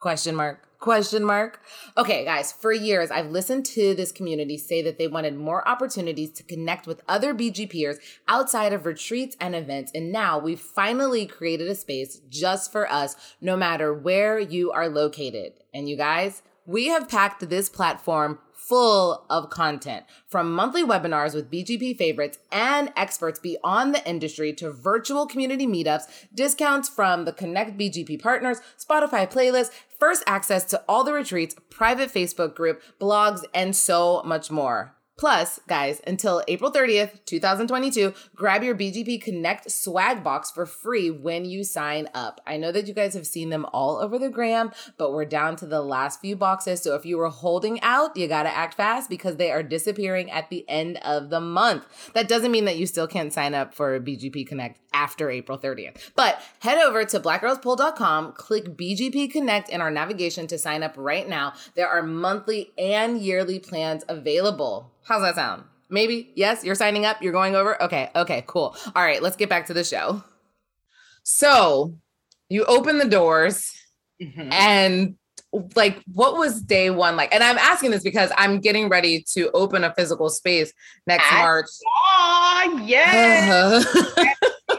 [0.00, 0.69] Question mark.
[0.80, 1.60] Question mark.
[1.98, 6.30] Okay, guys, for years I've listened to this community say that they wanted more opportunities
[6.32, 9.92] to connect with other BGPers outside of retreats and events.
[9.94, 14.88] And now we've finally created a space just for us, no matter where you are
[14.88, 15.52] located.
[15.74, 18.38] And you guys, we have packed this platform
[18.70, 24.70] full of content from monthly webinars with BGP favorites and experts beyond the industry to
[24.70, 31.02] virtual community meetups, discounts from the Connect BGP partners, Spotify playlists, first access to all
[31.02, 34.94] the retreats, private Facebook group, blogs, and so much more.
[35.20, 41.44] Plus, guys, until April 30th, 2022, grab your BGP Connect swag box for free when
[41.44, 42.40] you sign up.
[42.46, 45.56] I know that you guys have seen them all over the gram, but we're down
[45.56, 46.80] to the last few boxes.
[46.80, 50.30] So if you were holding out, you got to act fast because they are disappearing
[50.30, 52.12] at the end of the month.
[52.14, 56.12] That doesn't mean that you still can't sign up for BGP Connect after April 30th.
[56.16, 61.28] But head over to blackgirlspole.com, click BGP Connect in our navigation to sign up right
[61.28, 61.52] now.
[61.74, 64.90] There are monthly and yearly plans available.
[65.10, 65.64] How's that sound?
[65.90, 66.30] Maybe?
[66.36, 67.82] Yes, you're signing up, you're going over?
[67.82, 68.76] Okay, okay, cool.
[68.94, 70.22] All right, let's get back to the show.
[71.24, 71.98] So,
[72.48, 73.72] you open the doors
[74.22, 74.52] mm-hmm.
[74.52, 75.16] and
[75.74, 79.50] like what was day one like and i'm asking this because i'm getting ready to
[79.50, 80.72] open a physical space
[81.08, 84.76] next I march oh yes uh-huh.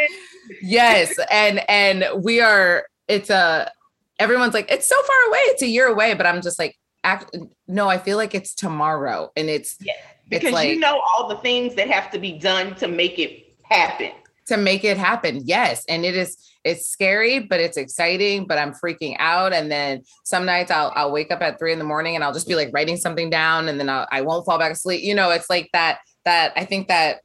[0.62, 3.70] yes and and we are it's a
[4.18, 7.36] everyone's like it's so far away it's a year away but i'm just like act,
[7.68, 9.92] no, I feel like it's tomorrow, and it's yeah,
[10.28, 13.18] because it's like, you know all the things that have to be done to make
[13.18, 14.10] it happen.
[14.46, 16.36] To make it happen, yes, and it is.
[16.64, 18.46] It's scary, but it's exciting.
[18.46, 21.78] But I'm freaking out, and then some nights I'll I'll wake up at three in
[21.78, 24.44] the morning, and I'll just be like writing something down, and then I'll, I won't
[24.44, 25.02] fall back asleep.
[25.02, 25.98] You know, it's like that.
[26.24, 27.20] That I think that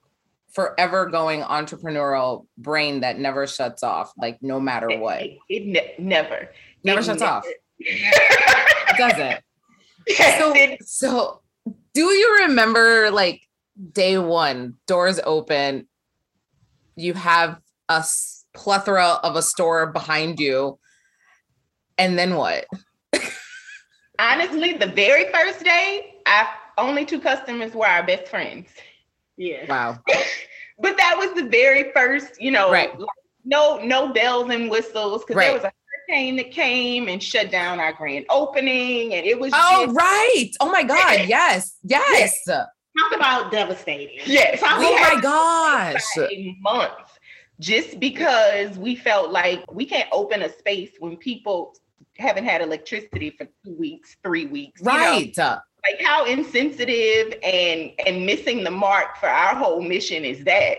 [0.52, 5.22] forever going entrepreneurial brain that never shuts off, like no matter what.
[5.22, 6.50] It, it, it ne- never.
[6.84, 7.32] Never it shuts never.
[7.32, 7.46] off.
[7.80, 9.42] it doesn't
[10.16, 11.42] so, so
[11.94, 13.42] do you remember like
[13.92, 15.88] day one, doors open,
[16.96, 18.04] you have a
[18.54, 20.80] plethora of a store behind you,
[21.98, 22.66] and then what?
[24.20, 28.70] Honestly, the very first day, I only two customers were our best friends.
[29.38, 29.66] Yeah.
[29.68, 30.00] Wow.
[30.80, 32.98] but that was the very first, you know, right.
[32.98, 33.10] Like,
[33.46, 35.46] no, no bells and whistles because right.
[35.46, 35.72] there was a
[36.10, 39.52] hurricane that came and shut down our grand opening, and it was.
[39.56, 40.52] Oh just, right!
[40.60, 41.00] Oh my God!
[41.30, 42.42] Yes, yes.
[42.46, 42.48] yes.
[42.48, 44.20] Talk about devastating.
[44.26, 44.60] Yes.
[44.64, 46.04] oh my gosh!
[46.18, 47.20] A month,
[47.60, 51.76] just because we felt like we can't open a space when people
[52.18, 54.82] haven't had electricity for two weeks, three weeks.
[54.82, 55.28] Right.
[55.28, 55.44] You know?
[55.44, 60.78] Uh, like how insensitive and and missing the mark for our whole mission is that.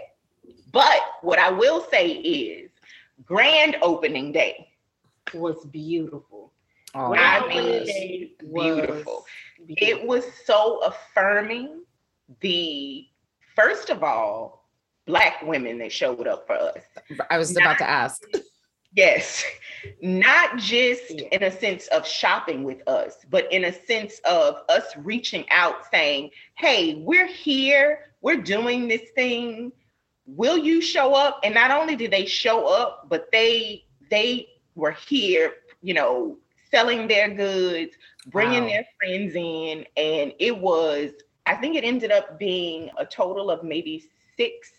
[0.73, 2.71] But what I will say is
[3.25, 4.70] grand opening day
[5.35, 6.53] was beautiful.
[6.95, 9.25] Oh, I mean, beautiful.
[9.69, 11.85] It was so affirming.
[12.41, 13.07] The
[13.55, 14.69] first of all,
[15.07, 16.83] black women that showed up for us.
[17.31, 18.23] I was not, about to ask.
[18.93, 19.45] Yes,
[20.03, 21.29] not just yeah.
[21.31, 25.89] in a sense of shopping with us, but in a sense of us reaching out
[25.93, 29.71] saying, Hey, we're here, we're doing this thing.
[30.27, 31.39] Will you show up?
[31.45, 34.49] And not only did they show up, but they they
[34.81, 36.37] were here, you know,
[36.71, 37.93] selling their goods,
[38.27, 38.69] bringing wow.
[38.69, 41.13] their friends in, and it was
[41.47, 44.73] I think it ended up being a total of maybe six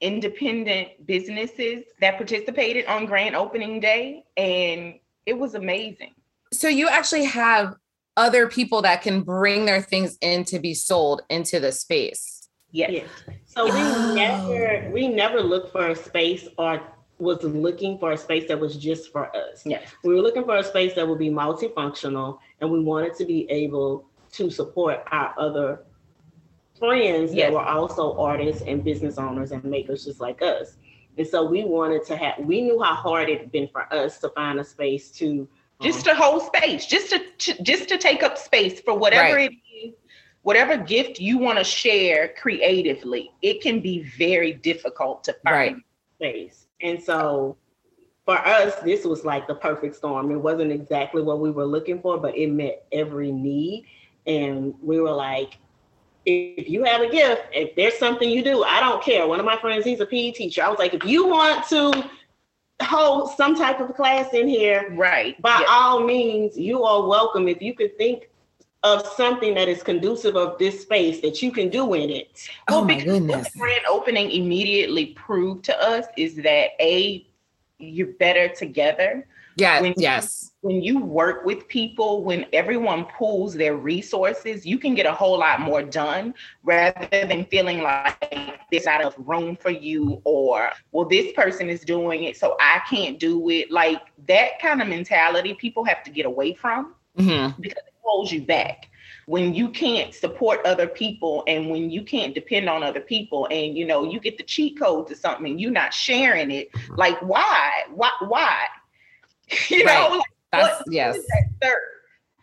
[0.00, 6.14] independent businesses that participated on grand opening day and it was amazing.
[6.52, 7.76] So you actually have
[8.16, 12.48] other people that can bring their things in to be sold into the space.
[12.72, 12.90] Yes.
[12.92, 13.08] yes.
[13.46, 14.14] So we oh.
[14.14, 16.82] never we never look for a space or
[17.18, 19.64] was looking for a space that was just for us.
[19.64, 19.88] Yes.
[20.04, 23.50] We were looking for a space that would be multifunctional and we wanted to be
[23.50, 25.80] able to support our other
[26.78, 27.46] friends yes.
[27.46, 30.76] that were also artists and business owners and makers just like us.
[31.16, 34.18] And so we wanted to have, we knew how hard it had been for us
[34.18, 35.48] to find a space to
[35.80, 39.36] just um, to hold space, just to, to, just to take up space for whatever
[39.36, 39.50] right.
[39.50, 39.94] it is,
[40.42, 43.30] whatever gift you want to share creatively.
[43.42, 45.76] It can be very difficult to find right.
[46.16, 46.65] space.
[46.80, 47.56] And so
[48.24, 50.30] for us, this was like the perfect storm.
[50.30, 53.86] It wasn't exactly what we were looking for, but it met every need.
[54.26, 55.58] And we were like,
[56.26, 59.26] if you have a gift, if there's something you do, I don't care.
[59.28, 60.64] One of my friends, he's a PE teacher.
[60.64, 62.10] I was like, if you want to
[62.82, 65.40] hold some type of class in here, right?
[65.40, 67.46] By all means, you are welcome.
[67.46, 68.28] If you could think
[68.82, 72.48] of something that is conducive of this space that you can do in it.
[72.68, 73.36] Oh well, my goodness!
[73.36, 77.26] What the grand opening immediately proved to us is that a
[77.78, 79.26] you're better together.
[79.56, 79.80] Yeah.
[79.80, 80.52] When yes.
[80.62, 85.12] You, when you work with people, when everyone pools their resources, you can get a
[85.12, 90.70] whole lot more done rather than feeling like there's not enough room for you or,
[90.92, 93.70] well, this person is doing it, so I can't do it.
[93.70, 97.58] Like that kind of mentality, people have to get away from mm-hmm.
[97.60, 98.88] because it holds you back.
[99.26, 103.76] When you can't support other people and when you can't depend on other people and
[103.76, 107.20] you know you get the cheat code to something and you're not sharing it like
[107.22, 107.82] why?
[107.92, 108.56] Why why?
[109.68, 110.10] You right.
[110.10, 111.18] know like, that's what, yes.
[111.60, 111.74] that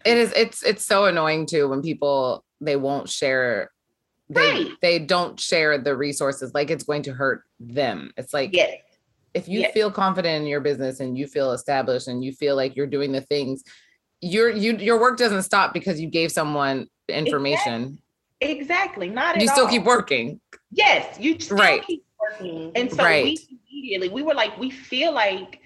[0.05, 3.71] it is it's it's so annoying too when people they won't share
[4.29, 4.71] they right.
[4.81, 8.11] they don't share the resources like it's going to hurt them.
[8.17, 8.77] It's like yes.
[9.33, 9.73] if you yes.
[9.73, 13.11] feel confident in your business and you feel established and you feel like you're doing
[13.11, 13.63] the things
[14.23, 17.99] your you your work doesn't stop because you gave someone information.
[18.39, 18.59] Exactly.
[18.59, 19.09] exactly.
[19.09, 19.69] Not you still all.
[19.69, 20.39] keep working.
[20.71, 21.83] Yes, you still right.
[21.85, 22.71] keep working.
[22.75, 23.23] And so right.
[23.25, 25.59] we immediately we were like, we feel like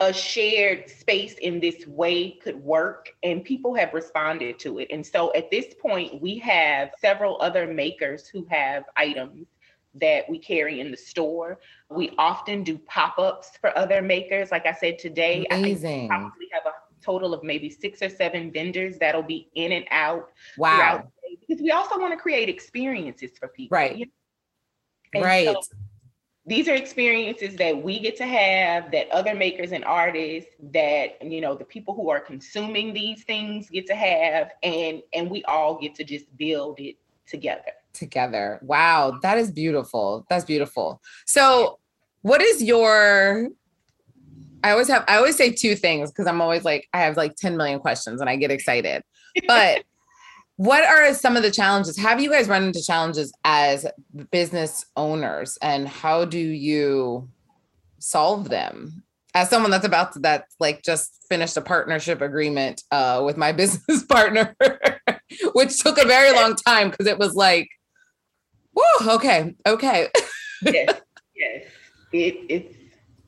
[0.00, 4.88] a shared space in this way could work and people have responded to it.
[4.90, 9.46] And so at this point, we have several other makers who have items
[9.94, 11.58] that we carry in the store.
[11.90, 14.50] We often do pop-ups for other makers.
[14.50, 16.04] Like I said today, Amazing.
[16.04, 19.86] I probably have a total of maybe six or seven vendors that'll be in and
[19.90, 20.30] out.
[20.58, 21.10] Wow.
[21.48, 23.76] Because we also want to create experiences for people.
[23.76, 23.96] Right.
[23.96, 24.06] You
[25.14, 25.20] know?
[25.22, 25.46] Right.
[25.46, 25.60] So
[26.46, 31.40] these are experiences that we get to have that other makers and artists that you
[31.40, 35.78] know the people who are consuming these things get to have and and we all
[35.78, 41.78] get to just build it together together wow that is beautiful that's beautiful so
[42.22, 43.48] what is your
[44.62, 47.36] I always have I always say two things because I'm always like I have like
[47.36, 49.02] 10 million questions and I get excited.
[49.46, 49.84] But
[50.56, 51.96] what are some of the challenges?
[51.96, 53.86] Have you guys run into challenges as
[54.30, 57.28] business owners and how do you
[57.98, 59.02] solve them?
[59.32, 63.52] As someone that's about to that like just finished a partnership agreement uh, with my
[63.60, 64.54] business partner,
[65.54, 67.68] which took a very long time because it was like,
[68.74, 70.08] whoa, okay, okay.
[70.62, 71.00] yes,
[71.34, 71.64] yes.
[72.12, 72.79] It, it's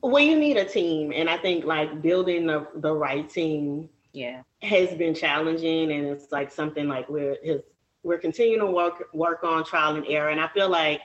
[0.03, 4.41] well, you need a team, and I think like building the the right team, yeah,
[4.61, 7.61] has been challenging, and it's like something like we're his,
[8.03, 11.01] we're continuing to work work on trial and error, and I feel like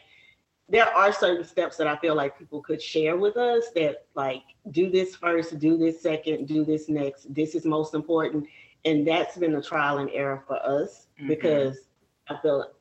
[0.68, 4.42] there are certain steps that I feel like people could share with us that like
[4.72, 7.32] do this first, do this second, do this next.
[7.32, 8.46] This is most important,
[8.84, 11.28] and that's been a trial and error for us mm-hmm.
[11.28, 11.78] because
[12.28, 12.72] I feel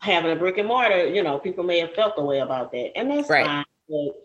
[0.00, 2.98] having a brick and mortar, you know, people may have felt the way about that,
[2.98, 3.46] and that's right.
[3.46, 3.64] fine.
[3.88, 4.23] But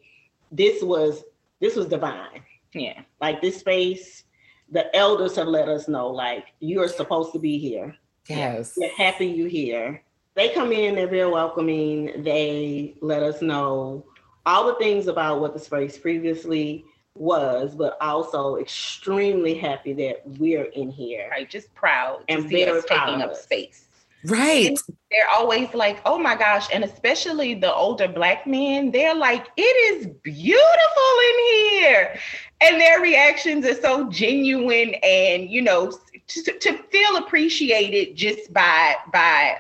[0.51, 1.23] this was
[1.59, 2.43] this was divine.
[2.73, 3.01] Yeah.
[3.21, 4.23] Like this space,
[4.71, 7.95] the elders have let us know, like you're supposed to be here.
[8.27, 8.73] Yes.
[8.77, 10.03] We're happy you're here.
[10.35, 12.23] They come in, they're very welcoming.
[12.23, 14.05] They let us know
[14.45, 16.85] all the things about what the space previously
[17.15, 21.27] was, but also extremely happy that we're in here.
[21.29, 23.88] Right, just proud and very taking up space.
[24.25, 24.67] Right.
[24.67, 24.77] And
[25.11, 26.67] they're always like, oh my gosh.
[26.73, 32.19] And especially the older black men, they're like, it is beautiful in here.
[32.61, 35.93] And their reactions are so genuine and, you know,
[36.27, 39.59] to, to feel appreciated just by, by,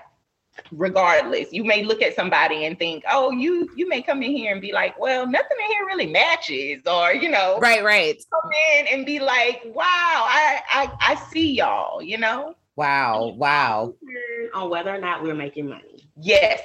[0.71, 4.51] regardless you may look at somebody and think oh you you may come in here
[4.51, 8.51] and be like well nothing in here really matches or you know right right come
[8.77, 13.93] in and be like wow i i, I see y'all you know wow wow
[14.53, 16.09] on whether or not we're making money.
[16.17, 16.61] Yes.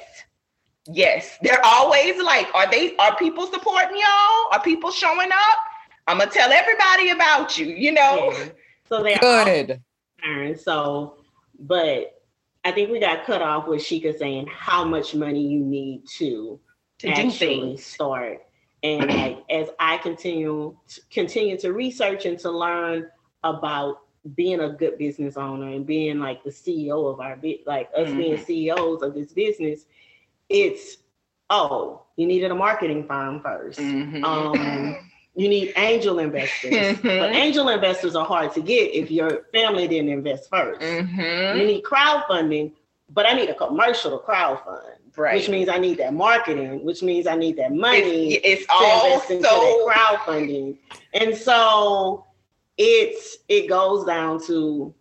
[0.87, 1.37] Yes.
[1.41, 4.53] They're always like, are they are people supporting y'all?
[4.53, 5.59] Are people showing up?
[6.07, 8.31] I'm gonna tell everybody about you, you know.
[8.31, 8.45] Yeah.
[8.87, 9.81] So they're good.
[10.23, 11.17] All so,
[11.59, 12.21] but
[12.63, 16.59] I think we got cut off with Shika saying how much money you need to,
[16.99, 18.41] to actually start.
[18.83, 23.07] And like as I continue to continue to research and to learn
[23.43, 24.01] about
[24.33, 28.07] being a good business owner and being like the CEO of our bit, like us
[28.07, 28.17] mm-hmm.
[28.17, 29.85] being CEOs of this business,
[30.49, 30.97] it's
[31.49, 34.23] oh, you needed a marketing firm 1st mm-hmm.
[34.23, 34.97] Um,
[35.35, 36.71] you need angel investors.
[36.71, 37.07] Mm-hmm.
[37.07, 41.59] But angel investors are hard to get if your family didn't invest 1st mm-hmm.
[41.59, 42.71] You need crowdfunding,
[43.09, 44.81] but I need a commercial to crowdfund.
[45.17, 45.35] Right.
[45.35, 48.33] Which means I need that marketing, which means I need that money.
[48.33, 50.77] It's, it's all so crowdfunding.
[51.13, 52.25] And so
[52.77, 54.93] it's it goes down to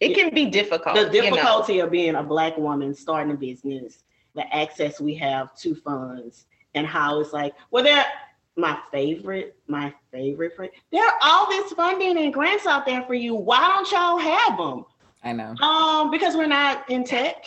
[0.00, 0.96] it can be difficult.
[0.96, 1.84] The difficulty you know?
[1.86, 4.04] of being a black woman starting a business,
[4.34, 8.04] the access we have to funds, and how it's like, well, there
[8.56, 10.70] my favorite, my favorite friend.
[10.92, 13.34] There are all this funding and grants out there for you.
[13.34, 14.84] Why don't y'all have them?
[15.22, 15.54] I know.
[15.66, 17.46] Um, because we're not in tech.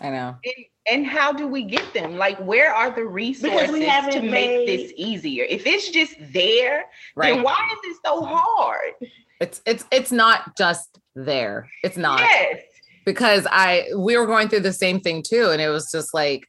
[0.00, 0.36] I know.
[0.44, 2.16] And, and how do we get them?
[2.16, 5.44] Like, where are the resources to make this easier?
[5.44, 6.84] If it's just there,
[7.14, 7.34] right.
[7.34, 8.92] then why is it so hard?
[9.40, 11.68] It's it's it's not just there.
[11.82, 12.20] It's not.
[12.20, 12.62] Yes.
[13.04, 16.46] Because I we were going through the same thing too, and it was just like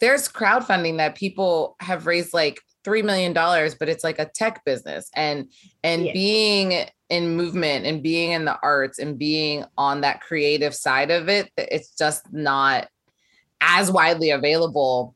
[0.00, 4.64] there's crowdfunding that people have raised like three million dollars, but it's like a tech
[4.64, 5.50] business, and
[5.82, 11.10] and being in movement and being in the arts and being on that creative side
[11.10, 12.88] of it, it's just not
[13.60, 15.14] as widely available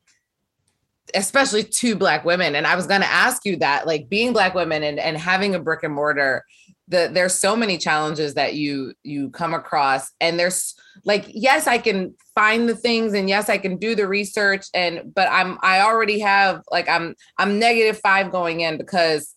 [1.13, 2.55] especially to black women.
[2.55, 5.57] And i was going to ask you that like being black women and, and having
[5.57, 6.45] a brick and mortar
[6.91, 10.11] the, there's so many challenges that you you come across.
[10.21, 10.75] And there's
[11.05, 15.15] like yes i can find the things and yes i can do the research and
[15.15, 19.35] but i'm i already have like i'm i'm negative five going in because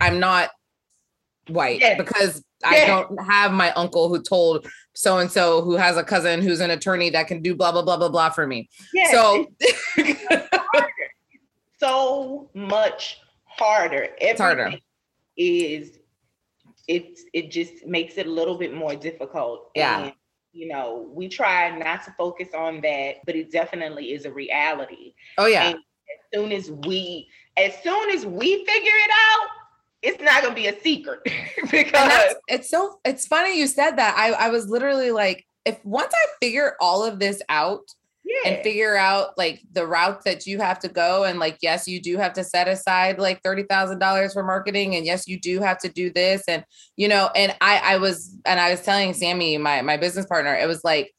[0.00, 0.50] i'm not
[1.48, 6.04] white because I don't have my uncle who told so and so who has a
[6.04, 8.68] cousin who's an attorney that can do blah blah blah blah blah for me.
[9.10, 9.46] So
[11.78, 14.08] so much harder.
[14.18, 14.74] Everything it's harder.
[15.36, 15.98] Is
[16.88, 19.70] it's it just makes it a little bit more difficult.
[19.74, 20.04] Yeah.
[20.04, 20.12] And,
[20.52, 25.14] you know, we try not to focus on that, but it definitely is a reality.
[25.38, 25.70] Oh yeah.
[25.70, 29.48] And as soon as we as soon as we figure it out,
[30.04, 31.20] it's not gonna be a secret
[31.70, 34.14] because it's so it's funny you said that.
[34.16, 37.82] I, I was literally like, if once I figure all of this out
[38.22, 38.50] yeah.
[38.50, 42.02] and figure out like the route that you have to go, and like, yes, you
[42.02, 45.60] do have to set aside like thirty thousand dollars for marketing, and yes, you do
[45.60, 46.64] have to do this, and
[46.96, 50.54] you know, and I I was and I was telling Sammy, my my business partner,
[50.54, 51.12] it was like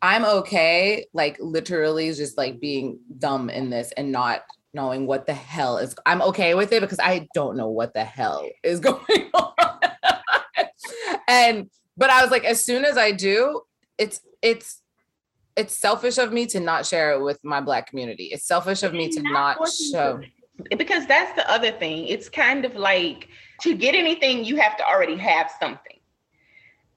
[0.00, 4.40] I'm okay, like literally just like being dumb in this and not
[4.76, 8.04] knowing what the hell is I'm okay with it because I don't know what the
[8.04, 9.52] hell is going on.
[11.26, 13.62] and but I was like as soon as I do,
[13.98, 14.82] it's it's
[15.56, 18.24] it's selfish of me to not share it with my black community.
[18.24, 20.20] It's selfish of me to not, not show
[20.76, 22.06] because that's the other thing.
[22.06, 23.28] It's kind of like
[23.62, 25.95] to get anything you have to already have something.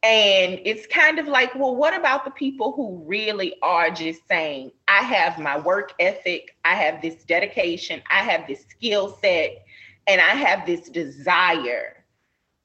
[0.01, 4.71] And it's kind of like, well, what about the people who really are just saying,
[4.87, 9.61] I have my work ethic, I have this dedication, I have this skill set,
[10.07, 12.05] and I have this desire.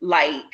[0.01, 0.45] Like,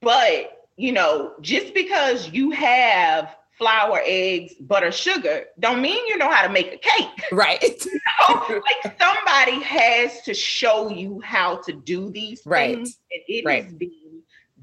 [0.00, 6.30] but, you know, just because you have flour, eggs, butter, sugar, don't mean you know
[6.30, 7.08] how to make a cake.
[7.32, 7.60] Right.
[7.84, 8.62] you know?
[8.84, 12.76] like somebody has to show you how to do these right.
[12.76, 12.98] things.
[13.10, 13.64] And it right.
[13.64, 14.05] is being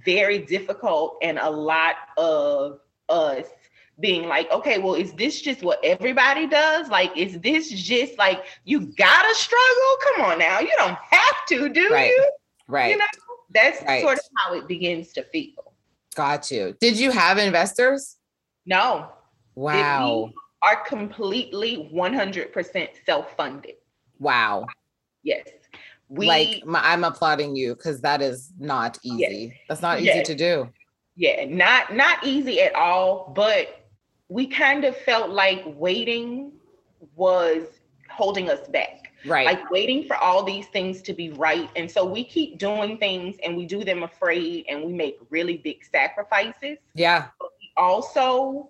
[0.05, 2.79] very difficult and a lot of
[3.09, 3.45] us
[3.99, 6.89] being like, okay, well, is this just what everybody does?
[6.89, 9.97] Like, is this just like you gotta struggle?
[10.03, 12.09] Come on now, you don't have to, do right.
[12.09, 12.31] you?
[12.67, 12.91] Right.
[12.91, 13.05] You know,
[13.51, 14.01] that's right.
[14.01, 15.73] sort of how it begins to feel.
[16.15, 16.75] Got you.
[16.79, 18.17] Did you have investors?
[18.65, 19.09] No.
[19.55, 20.31] Wow.
[20.63, 23.75] Are completely 100% self-funded.
[24.19, 24.65] Wow.
[25.23, 25.47] Yes
[26.13, 29.17] we like my, i'm applauding you because that is not easy.
[29.47, 30.27] Yes, that's not easy yes.
[30.27, 30.69] to do.
[31.15, 33.87] Yeah not not easy at all but
[34.29, 36.51] we kind of felt like waiting
[37.15, 37.63] was
[38.09, 38.99] holding us back.
[39.25, 39.45] Right.
[39.45, 43.35] Like waiting for all these things to be right and so we keep doing things
[43.43, 46.77] and we do them afraid and we make really big sacrifices.
[46.93, 47.27] Yeah.
[47.39, 48.69] But we also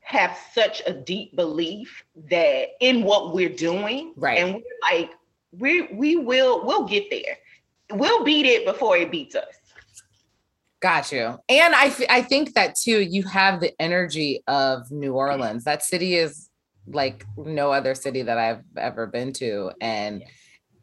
[0.00, 4.38] have such a deep belief that in what we're doing right.
[4.38, 5.10] and we're like
[5.52, 7.38] we we will we'll get there.
[7.92, 9.46] We'll beat it before it beats us.
[10.80, 11.38] Got you.
[11.48, 15.64] And I, f- I think that too, you have the energy of New Orleans.
[15.64, 16.48] That city is
[16.86, 19.72] like no other city that I've ever been to.
[19.80, 20.22] And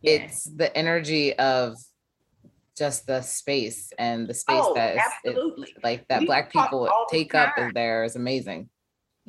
[0.02, 0.12] yeah.
[0.12, 1.76] it's the energy of
[2.78, 5.74] just the space and the space oh, that is absolutely.
[5.84, 8.70] like that we black people take up is there is amazing.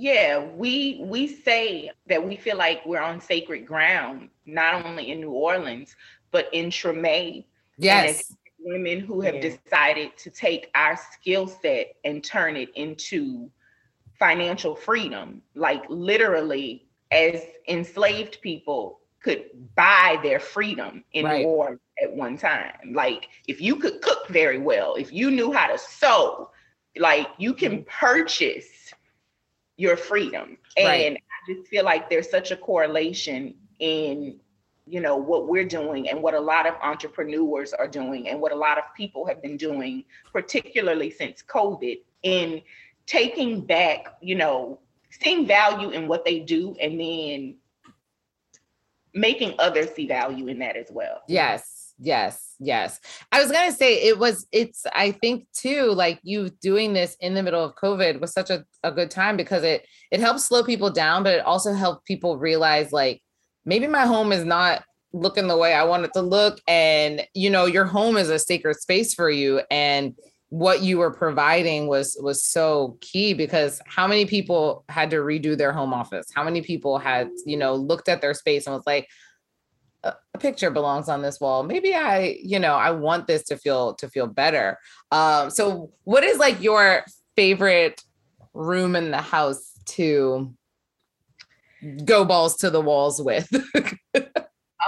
[0.00, 5.20] Yeah, we we say that we feel like we're on sacred ground, not only in
[5.20, 5.96] New Orleans,
[6.30, 7.44] but in Treme.
[7.78, 8.32] Yes.
[8.60, 9.40] Women who have yeah.
[9.40, 13.50] decided to take our skill set and turn it into
[14.20, 15.42] financial freedom.
[15.56, 21.40] Like literally, as enslaved people could buy their freedom in right.
[21.40, 22.92] New Orleans at one time.
[22.92, 26.50] Like if you could cook very well, if you knew how to sew,
[26.96, 28.06] like you can mm-hmm.
[28.06, 28.94] purchase
[29.78, 30.58] your freedom.
[30.76, 31.16] And right.
[31.16, 34.38] I just feel like there's such a correlation in
[34.86, 38.52] you know what we're doing and what a lot of entrepreneurs are doing and what
[38.52, 40.02] a lot of people have been doing
[40.32, 42.62] particularly since covid in
[43.06, 47.54] taking back you know seeing value in what they do and then
[49.12, 53.00] making others see value in that as well yes yes yes
[53.32, 57.34] i was gonna say it was it's i think too like you doing this in
[57.34, 60.62] the middle of covid was such a, a good time because it it helps slow
[60.62, 63.20] people down but it also helped people realize like
[63.64, 64.82] maybe my home is not
[65.12, 66.60] looking the way I want it to look.
[66.68, 69.62] And, you know, your home is a sacred space for you.
[69.70, 70.14] And
[70.50, 75.56] what you were providing was was so key because how many people had to redo
[75.56, 78.86] their home office how many people had you know looked at their space and was
[78.86, 79.06] like
[80.04, 83.56] a, a picture belongs on this wall maybe i you know i want this to
[83.56, 84.78] feel to feel better
[85.10, 87.04] um so what is like your
[87.36, 88.02] favorite
[88.54, 90.54] room in the house to
[92.04, 93.48] go balls to the walls with?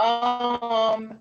[0.01, 1.19] um,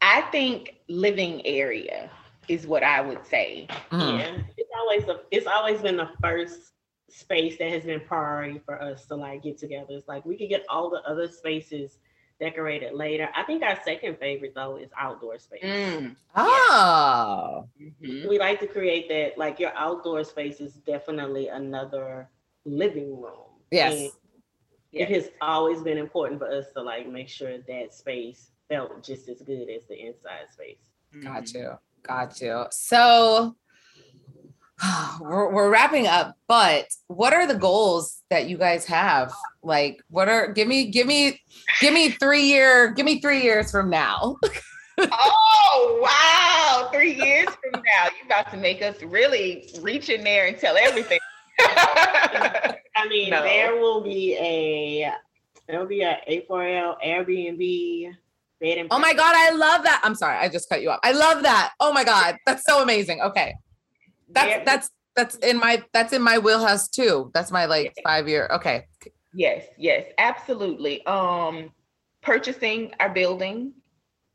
[0.00, 2.10] I think living area
[2.48, 3.66] is what I would say.
[3.90, 4.18] Mm.
[4.18, 6.72] Yeah, it's always a, it's always been the first
[7.10, 9.86] space that has been priority for us to like get together.
[9.90, 11.98] It's like we could get all the other spaces
[12.40, 13.28] decorated later.
[13.34, 15.62] I think our second favorite though is outdoor space.
[15.62, 16.16] Mm.
[16.36, 18.28] Oh, mm-hmm.
[18.28, 19.38] we like to create that.
[19.38, 22.28] Like your outdoor space is definitely another
[22.64, 23.48] living room.
[23.70, 23.94] Yes.
[23.94, 24.10] And
[24.92, 29.28] it has always been important for us to like make sure that space felt just
[29.28, 30.78] as good as the inside space.
[31.22, 31.58] Got mm-hmm.
[31.58, 31.70] you.
[32.02, 32.66] Got you.
[32.70, 33.56] So
[35.20, 39.32] we're, we're wrapping up, but what are the goals that you guys have?
[39.62, 41.40] Like, what are give me, give me,
[41.80, 44.36] give me three year, give me three years from now.
[44.98, 50.46] oh wow, three years from now, you about to make us really reach in there
[50.46, 51.18] and tell everything.
[51.60, 53.42] I mean, no.
[53.42, 55.12] there will be a
[55.68, 58.14] there will be a A4L Airbnb
[58.60, 58.88] bed and.
[58.90, 60.00] Oh my god, I love that!
[60.02, 61.00] I'm sorry, I just cut you off.
[61.02, 61.72] I love that.
[61.80, 63.20] Oh my god, that's so amazing.
[63.20, 63.54] Okay,
[64.30, 67.30] that's that's that's in my that's in my wheelhouse too.
[67.34, 68.48] That's my like five year.
[68.52, 68.86] Okay.
[69.34, 71.04] Yes, yes, absolutely.
[71.06, 71.70] Um,
[72.22, 73.72] purchasing our building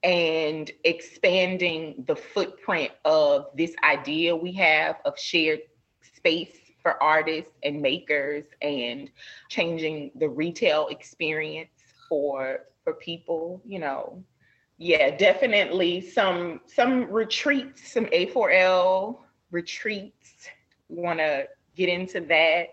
[0.03, 5.61] and expanding the footprint of this idea we have of shared
[6.15, 9.09] space for artists and makers and
[9.49, 11.69] changing the retail experience
[12.09, 14.21] for for people you know
[14.77, 19.19] yeah definitely some some retreats some a4l
[19.53, 20.49] retreats
[20.89, 22.67] we want to get into that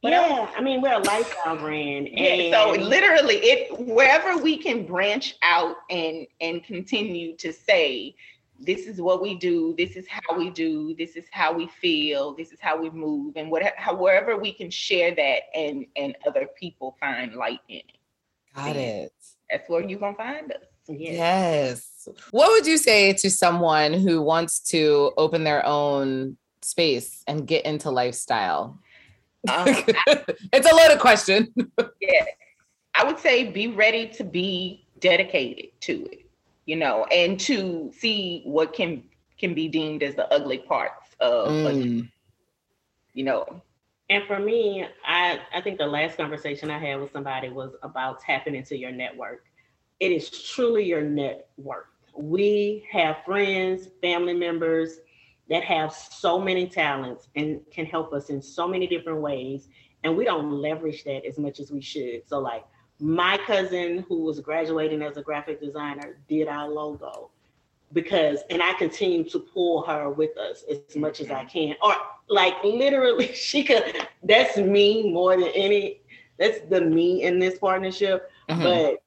[0.00, 0.50] what yeah, else?
[0.56, 2.06] I mean, we're a lifestyle brand.
[2.06, 8.14] And- yeah, so literally it wherever we can branch out and and continue to say
[8.60, 12.34] this is what we do this is how we do this is how we feel
[12.34, 16.48] this is how we move and whatever however we can share that and and other
[16.58, 17.98] people find light in it
[18.56, 19.12] got it
[19.48, 21.12] that's where you're gonna find us yes.
[21.12, 21.97] yes
[22.30, 27.64] what would you say to someone who wants to open their own space and get
[27.64, 28.78] into lifestyle
[29.54, 29.66] um,
[30.52, 31.48] it's a loaded question
[32.00, 32.24] yeah
[32.96, 36.28] i would say be ready to be dedicated to it
[36.68, 39.02] you know, and to see what can
[39.38, 42.06] can be deemed as the ugly parts of, mm.
[43.14, 43.62] you know.
[44.10, 48.20] And for me, I I think the last conversation I had with somebody was about
[48.20, 49.46] tapping into your network.
[49.98, 51.88] It is truly your network.
[52.16, 54.98] We have friends, family members
[55.48, 59.68] that have so many talents and can help us in so many different ways.
[60.04, 62.22] And we don't leverage that as much as we should.
[62.26, 62.64] So, like,
[63.00, 67.30] my cousin who was graduating as a graphic designer did our logo
[67.92, 71.48] because and I continue to pull her with us as much as I mm-hmm.
[71.48, 71.76] can.
[71.82, 71.94] Or
[72.28, 76.00] like literally she could that's me more than any
[76.38, 78.30] that's the me in this partnership.
[78.48, 78.62] Mm-hmm.
[78.62, 79.02] But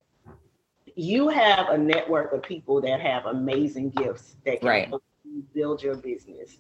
[1.02, 4.94] you have a network of people that have amazing gifts that can right.
[5.54, 6.58] build your business.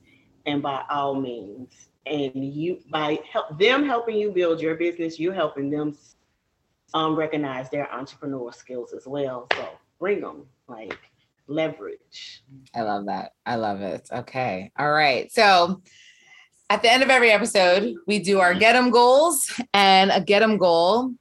[0.48, 1.72] And by all means,
[2.08, 5.96] and you by help them helping you build your business, you're helping them
[6.96, 9.48] um, recognize their entrepreneur skills as well.
[9.54, 9.70] So
[10.00, 10.98] bring them like
[11.46, 12.44] leverage.
[12.74, 13.34] I love that.
[13.46, 14.10] I love it.
[14.12, 14.72] Okay.
[14.80, 15.32] All right.
[15.32, 15.84] So
[16.72, 20.40] at the end of every episode, we do our get them goals, and a get
[20.40, 21.14] them goal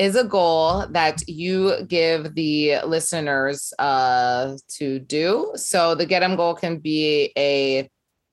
[0.00, 5.52] is a goal that you give the listeners uh, to do.
[5.56, 7.86] So the get them goal can be a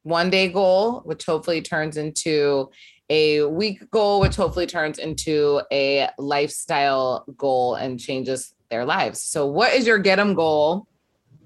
[0.04, 2.70] one day goal, which hopefully turns into
[3.10, 9.20] a week goal, which hopefully turns into a lifestyle goal and changes their lives.
[9.20, 10.88] So, what is your get them goal?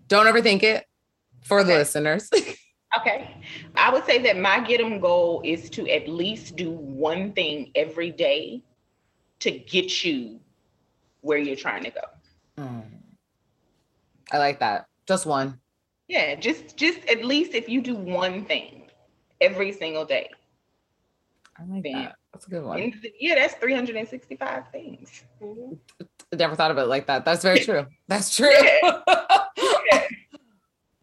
[0.07, 0.85] Don't overthink it
[1.41, 2.29] for the listeners.
[2.99, 3.43] okay.
[3.75, 7.71] I would say that my get them goal is to at least do one thing
[7.73, 8.61] every day
[9.41, 10.39] to get you
[11.21, 12.01] where you're trying to go.
[12.57, 12.83] Mm.
[14.31, 14.85] I like that.
[15.07, 15.59] Just one.
[16.07, 18.89] Yeah, just just at least if you do one thing
[19.39, 20.29] every single day.
[21.57, 22.15] I like then, that.
[22.33, 22.93] That's a good one.
[23.19, 25.23] Yeah, that's 365 things.
[25.41, 25.73] Mm-hmm.
[26.37, 27.25] Never thought of it like that.
[27.25, 27.85] That's very true.
[28.07, 28.51] That's true.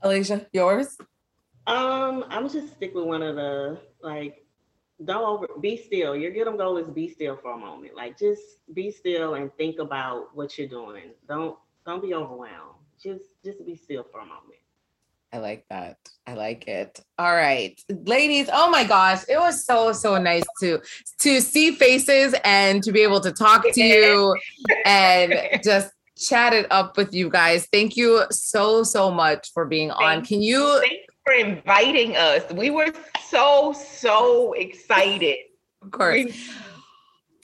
[0.03, 0.97] Alicia, yours?
[1.66, 4.45] Um, I'm just stick with one of the like
[5.05, 6.17] don't over be still.
[6.17, 7.95] Your get them goal is be still for a moment.
[7.95, 8.43] Like just
[8.75, 11.13] be still and think about what you're doing.
[11.29, 12.75] Don't don't be overwhelmed.
[13.03, 14.59] Just just be still for a moment.
[15.33, 15.99] I like that.
[16.27, 17.01] I like it.
[17.19, 17.79] All right.
[17.91, 20.81] Ladies, oh my gosh, it was so so nice to
[21.21, 24.35] to see faces and to be able to talk to you
[24.87, 27.69] and just chat it up with you guys.
[27.73, 30.25] Thank you so so much for being on.
[30.25, 30.83] Can you
[31.29, 32.51] for inviting us.
[32.53, 32.91] We were
[33.29, 35.37] so, so excited.
[35.83, 36.14] Of course.
[36.14, 36.35] We,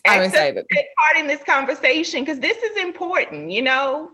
[0.07, 0.65] I'm excited.
[0.73, 4.11] Take part in this conversation because this is important, you know?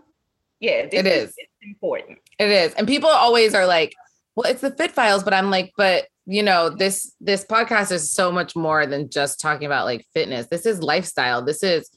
[0.59, 1.29] Yeah, it is.
[1.29, 2.19] is important.
[2.37, 2.73] It is.
[2.73, 3.93] And people always are like,
[4.35, 8.13] well, it's the fit files, but I'm like, but you know, this this podcast is
[8.13, 10.47] so much more than just talking about like fitness.
[10.47, 11.41] This is lifestyle.
[11.41, 11.89] This is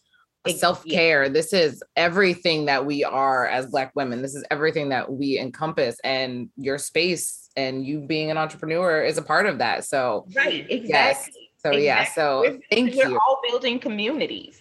[0.48, 1.28] self-care.
[1.28, 4.22] This is everything that we are as black women.
[4.22, 9.18] This is everything that we encompass and your space and you being an entrepreneur is
[9.18, 9.84] a part of that.
[9.84, 10.88] So right, exactly.
[10.88, 11.28] Yes.
[11.58, 11.84] So exactly.
[11.84, 13.12] yeah, so we're, thank we're you.
[13.12, 14.60] We're all building communities.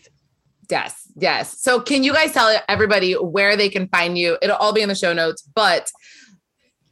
[0.70, 1.60] Yes, yes.
[1.60, 4.38] So can you guys tell everybody where they can find you?
[4.41, 5.91] It'll all be in the show notes, but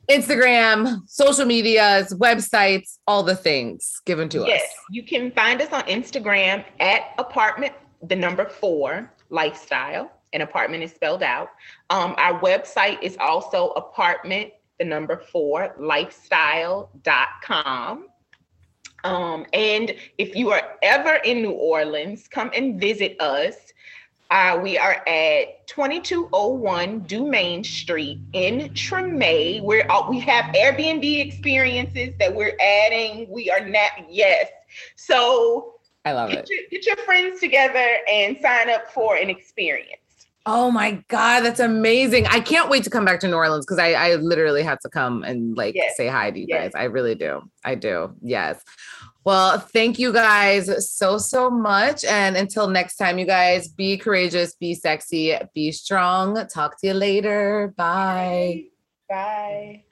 [0.10, 4.50] Instagram, social medias, websites, all the things given to yes, us.
[4.50, 7.74] Yes, you can find us on Instagram at apartment
[8.04, 10.12] the number four lifestyle.
[10.34, 11.50] An apartment is spelled out.
[11.90, 18.08] Um, our website is also apartment the number four, lifestyle.com.
[19.04, 23.54] Um, and if you are ever in New Orleans, come and visit us.
[24.32, 29.62] Uh, we are at 2201 Dumaine Street in Treme.
[29.62, 33.28] We're uh, we have Airbnb experiences that we're adding.
[33.30, 34.48] We are not yes.
[34.96, 35.76] So
[36.06, 36.50] I love get it.
[36.50, 40.01] Your, get your friends together and sign up for an experience.
[40.46, 42.26] Oh my God, that's amazing.
[42.26, 44.90] I can't wait to come back to New Orleans because I, I literally had to
[44.90, 45.96] come and like yes.
[45.96, 46.64] say hi to you yes.
[46.64, 46.72] guys.
[46.76, 47.42] I really do.
[47.64, 48.16] I do.
[48.24, 48.64] Yes.
[49.24, 52.04] Well, thank you guys so, so much.
[52.06, 56.48] And until next time, you guys be courageous, be sexy, be strong.
[56.48, 57.72] Talk to you later.
[57.78, 58.66] Bye.
[59.08, 59.84] Bye.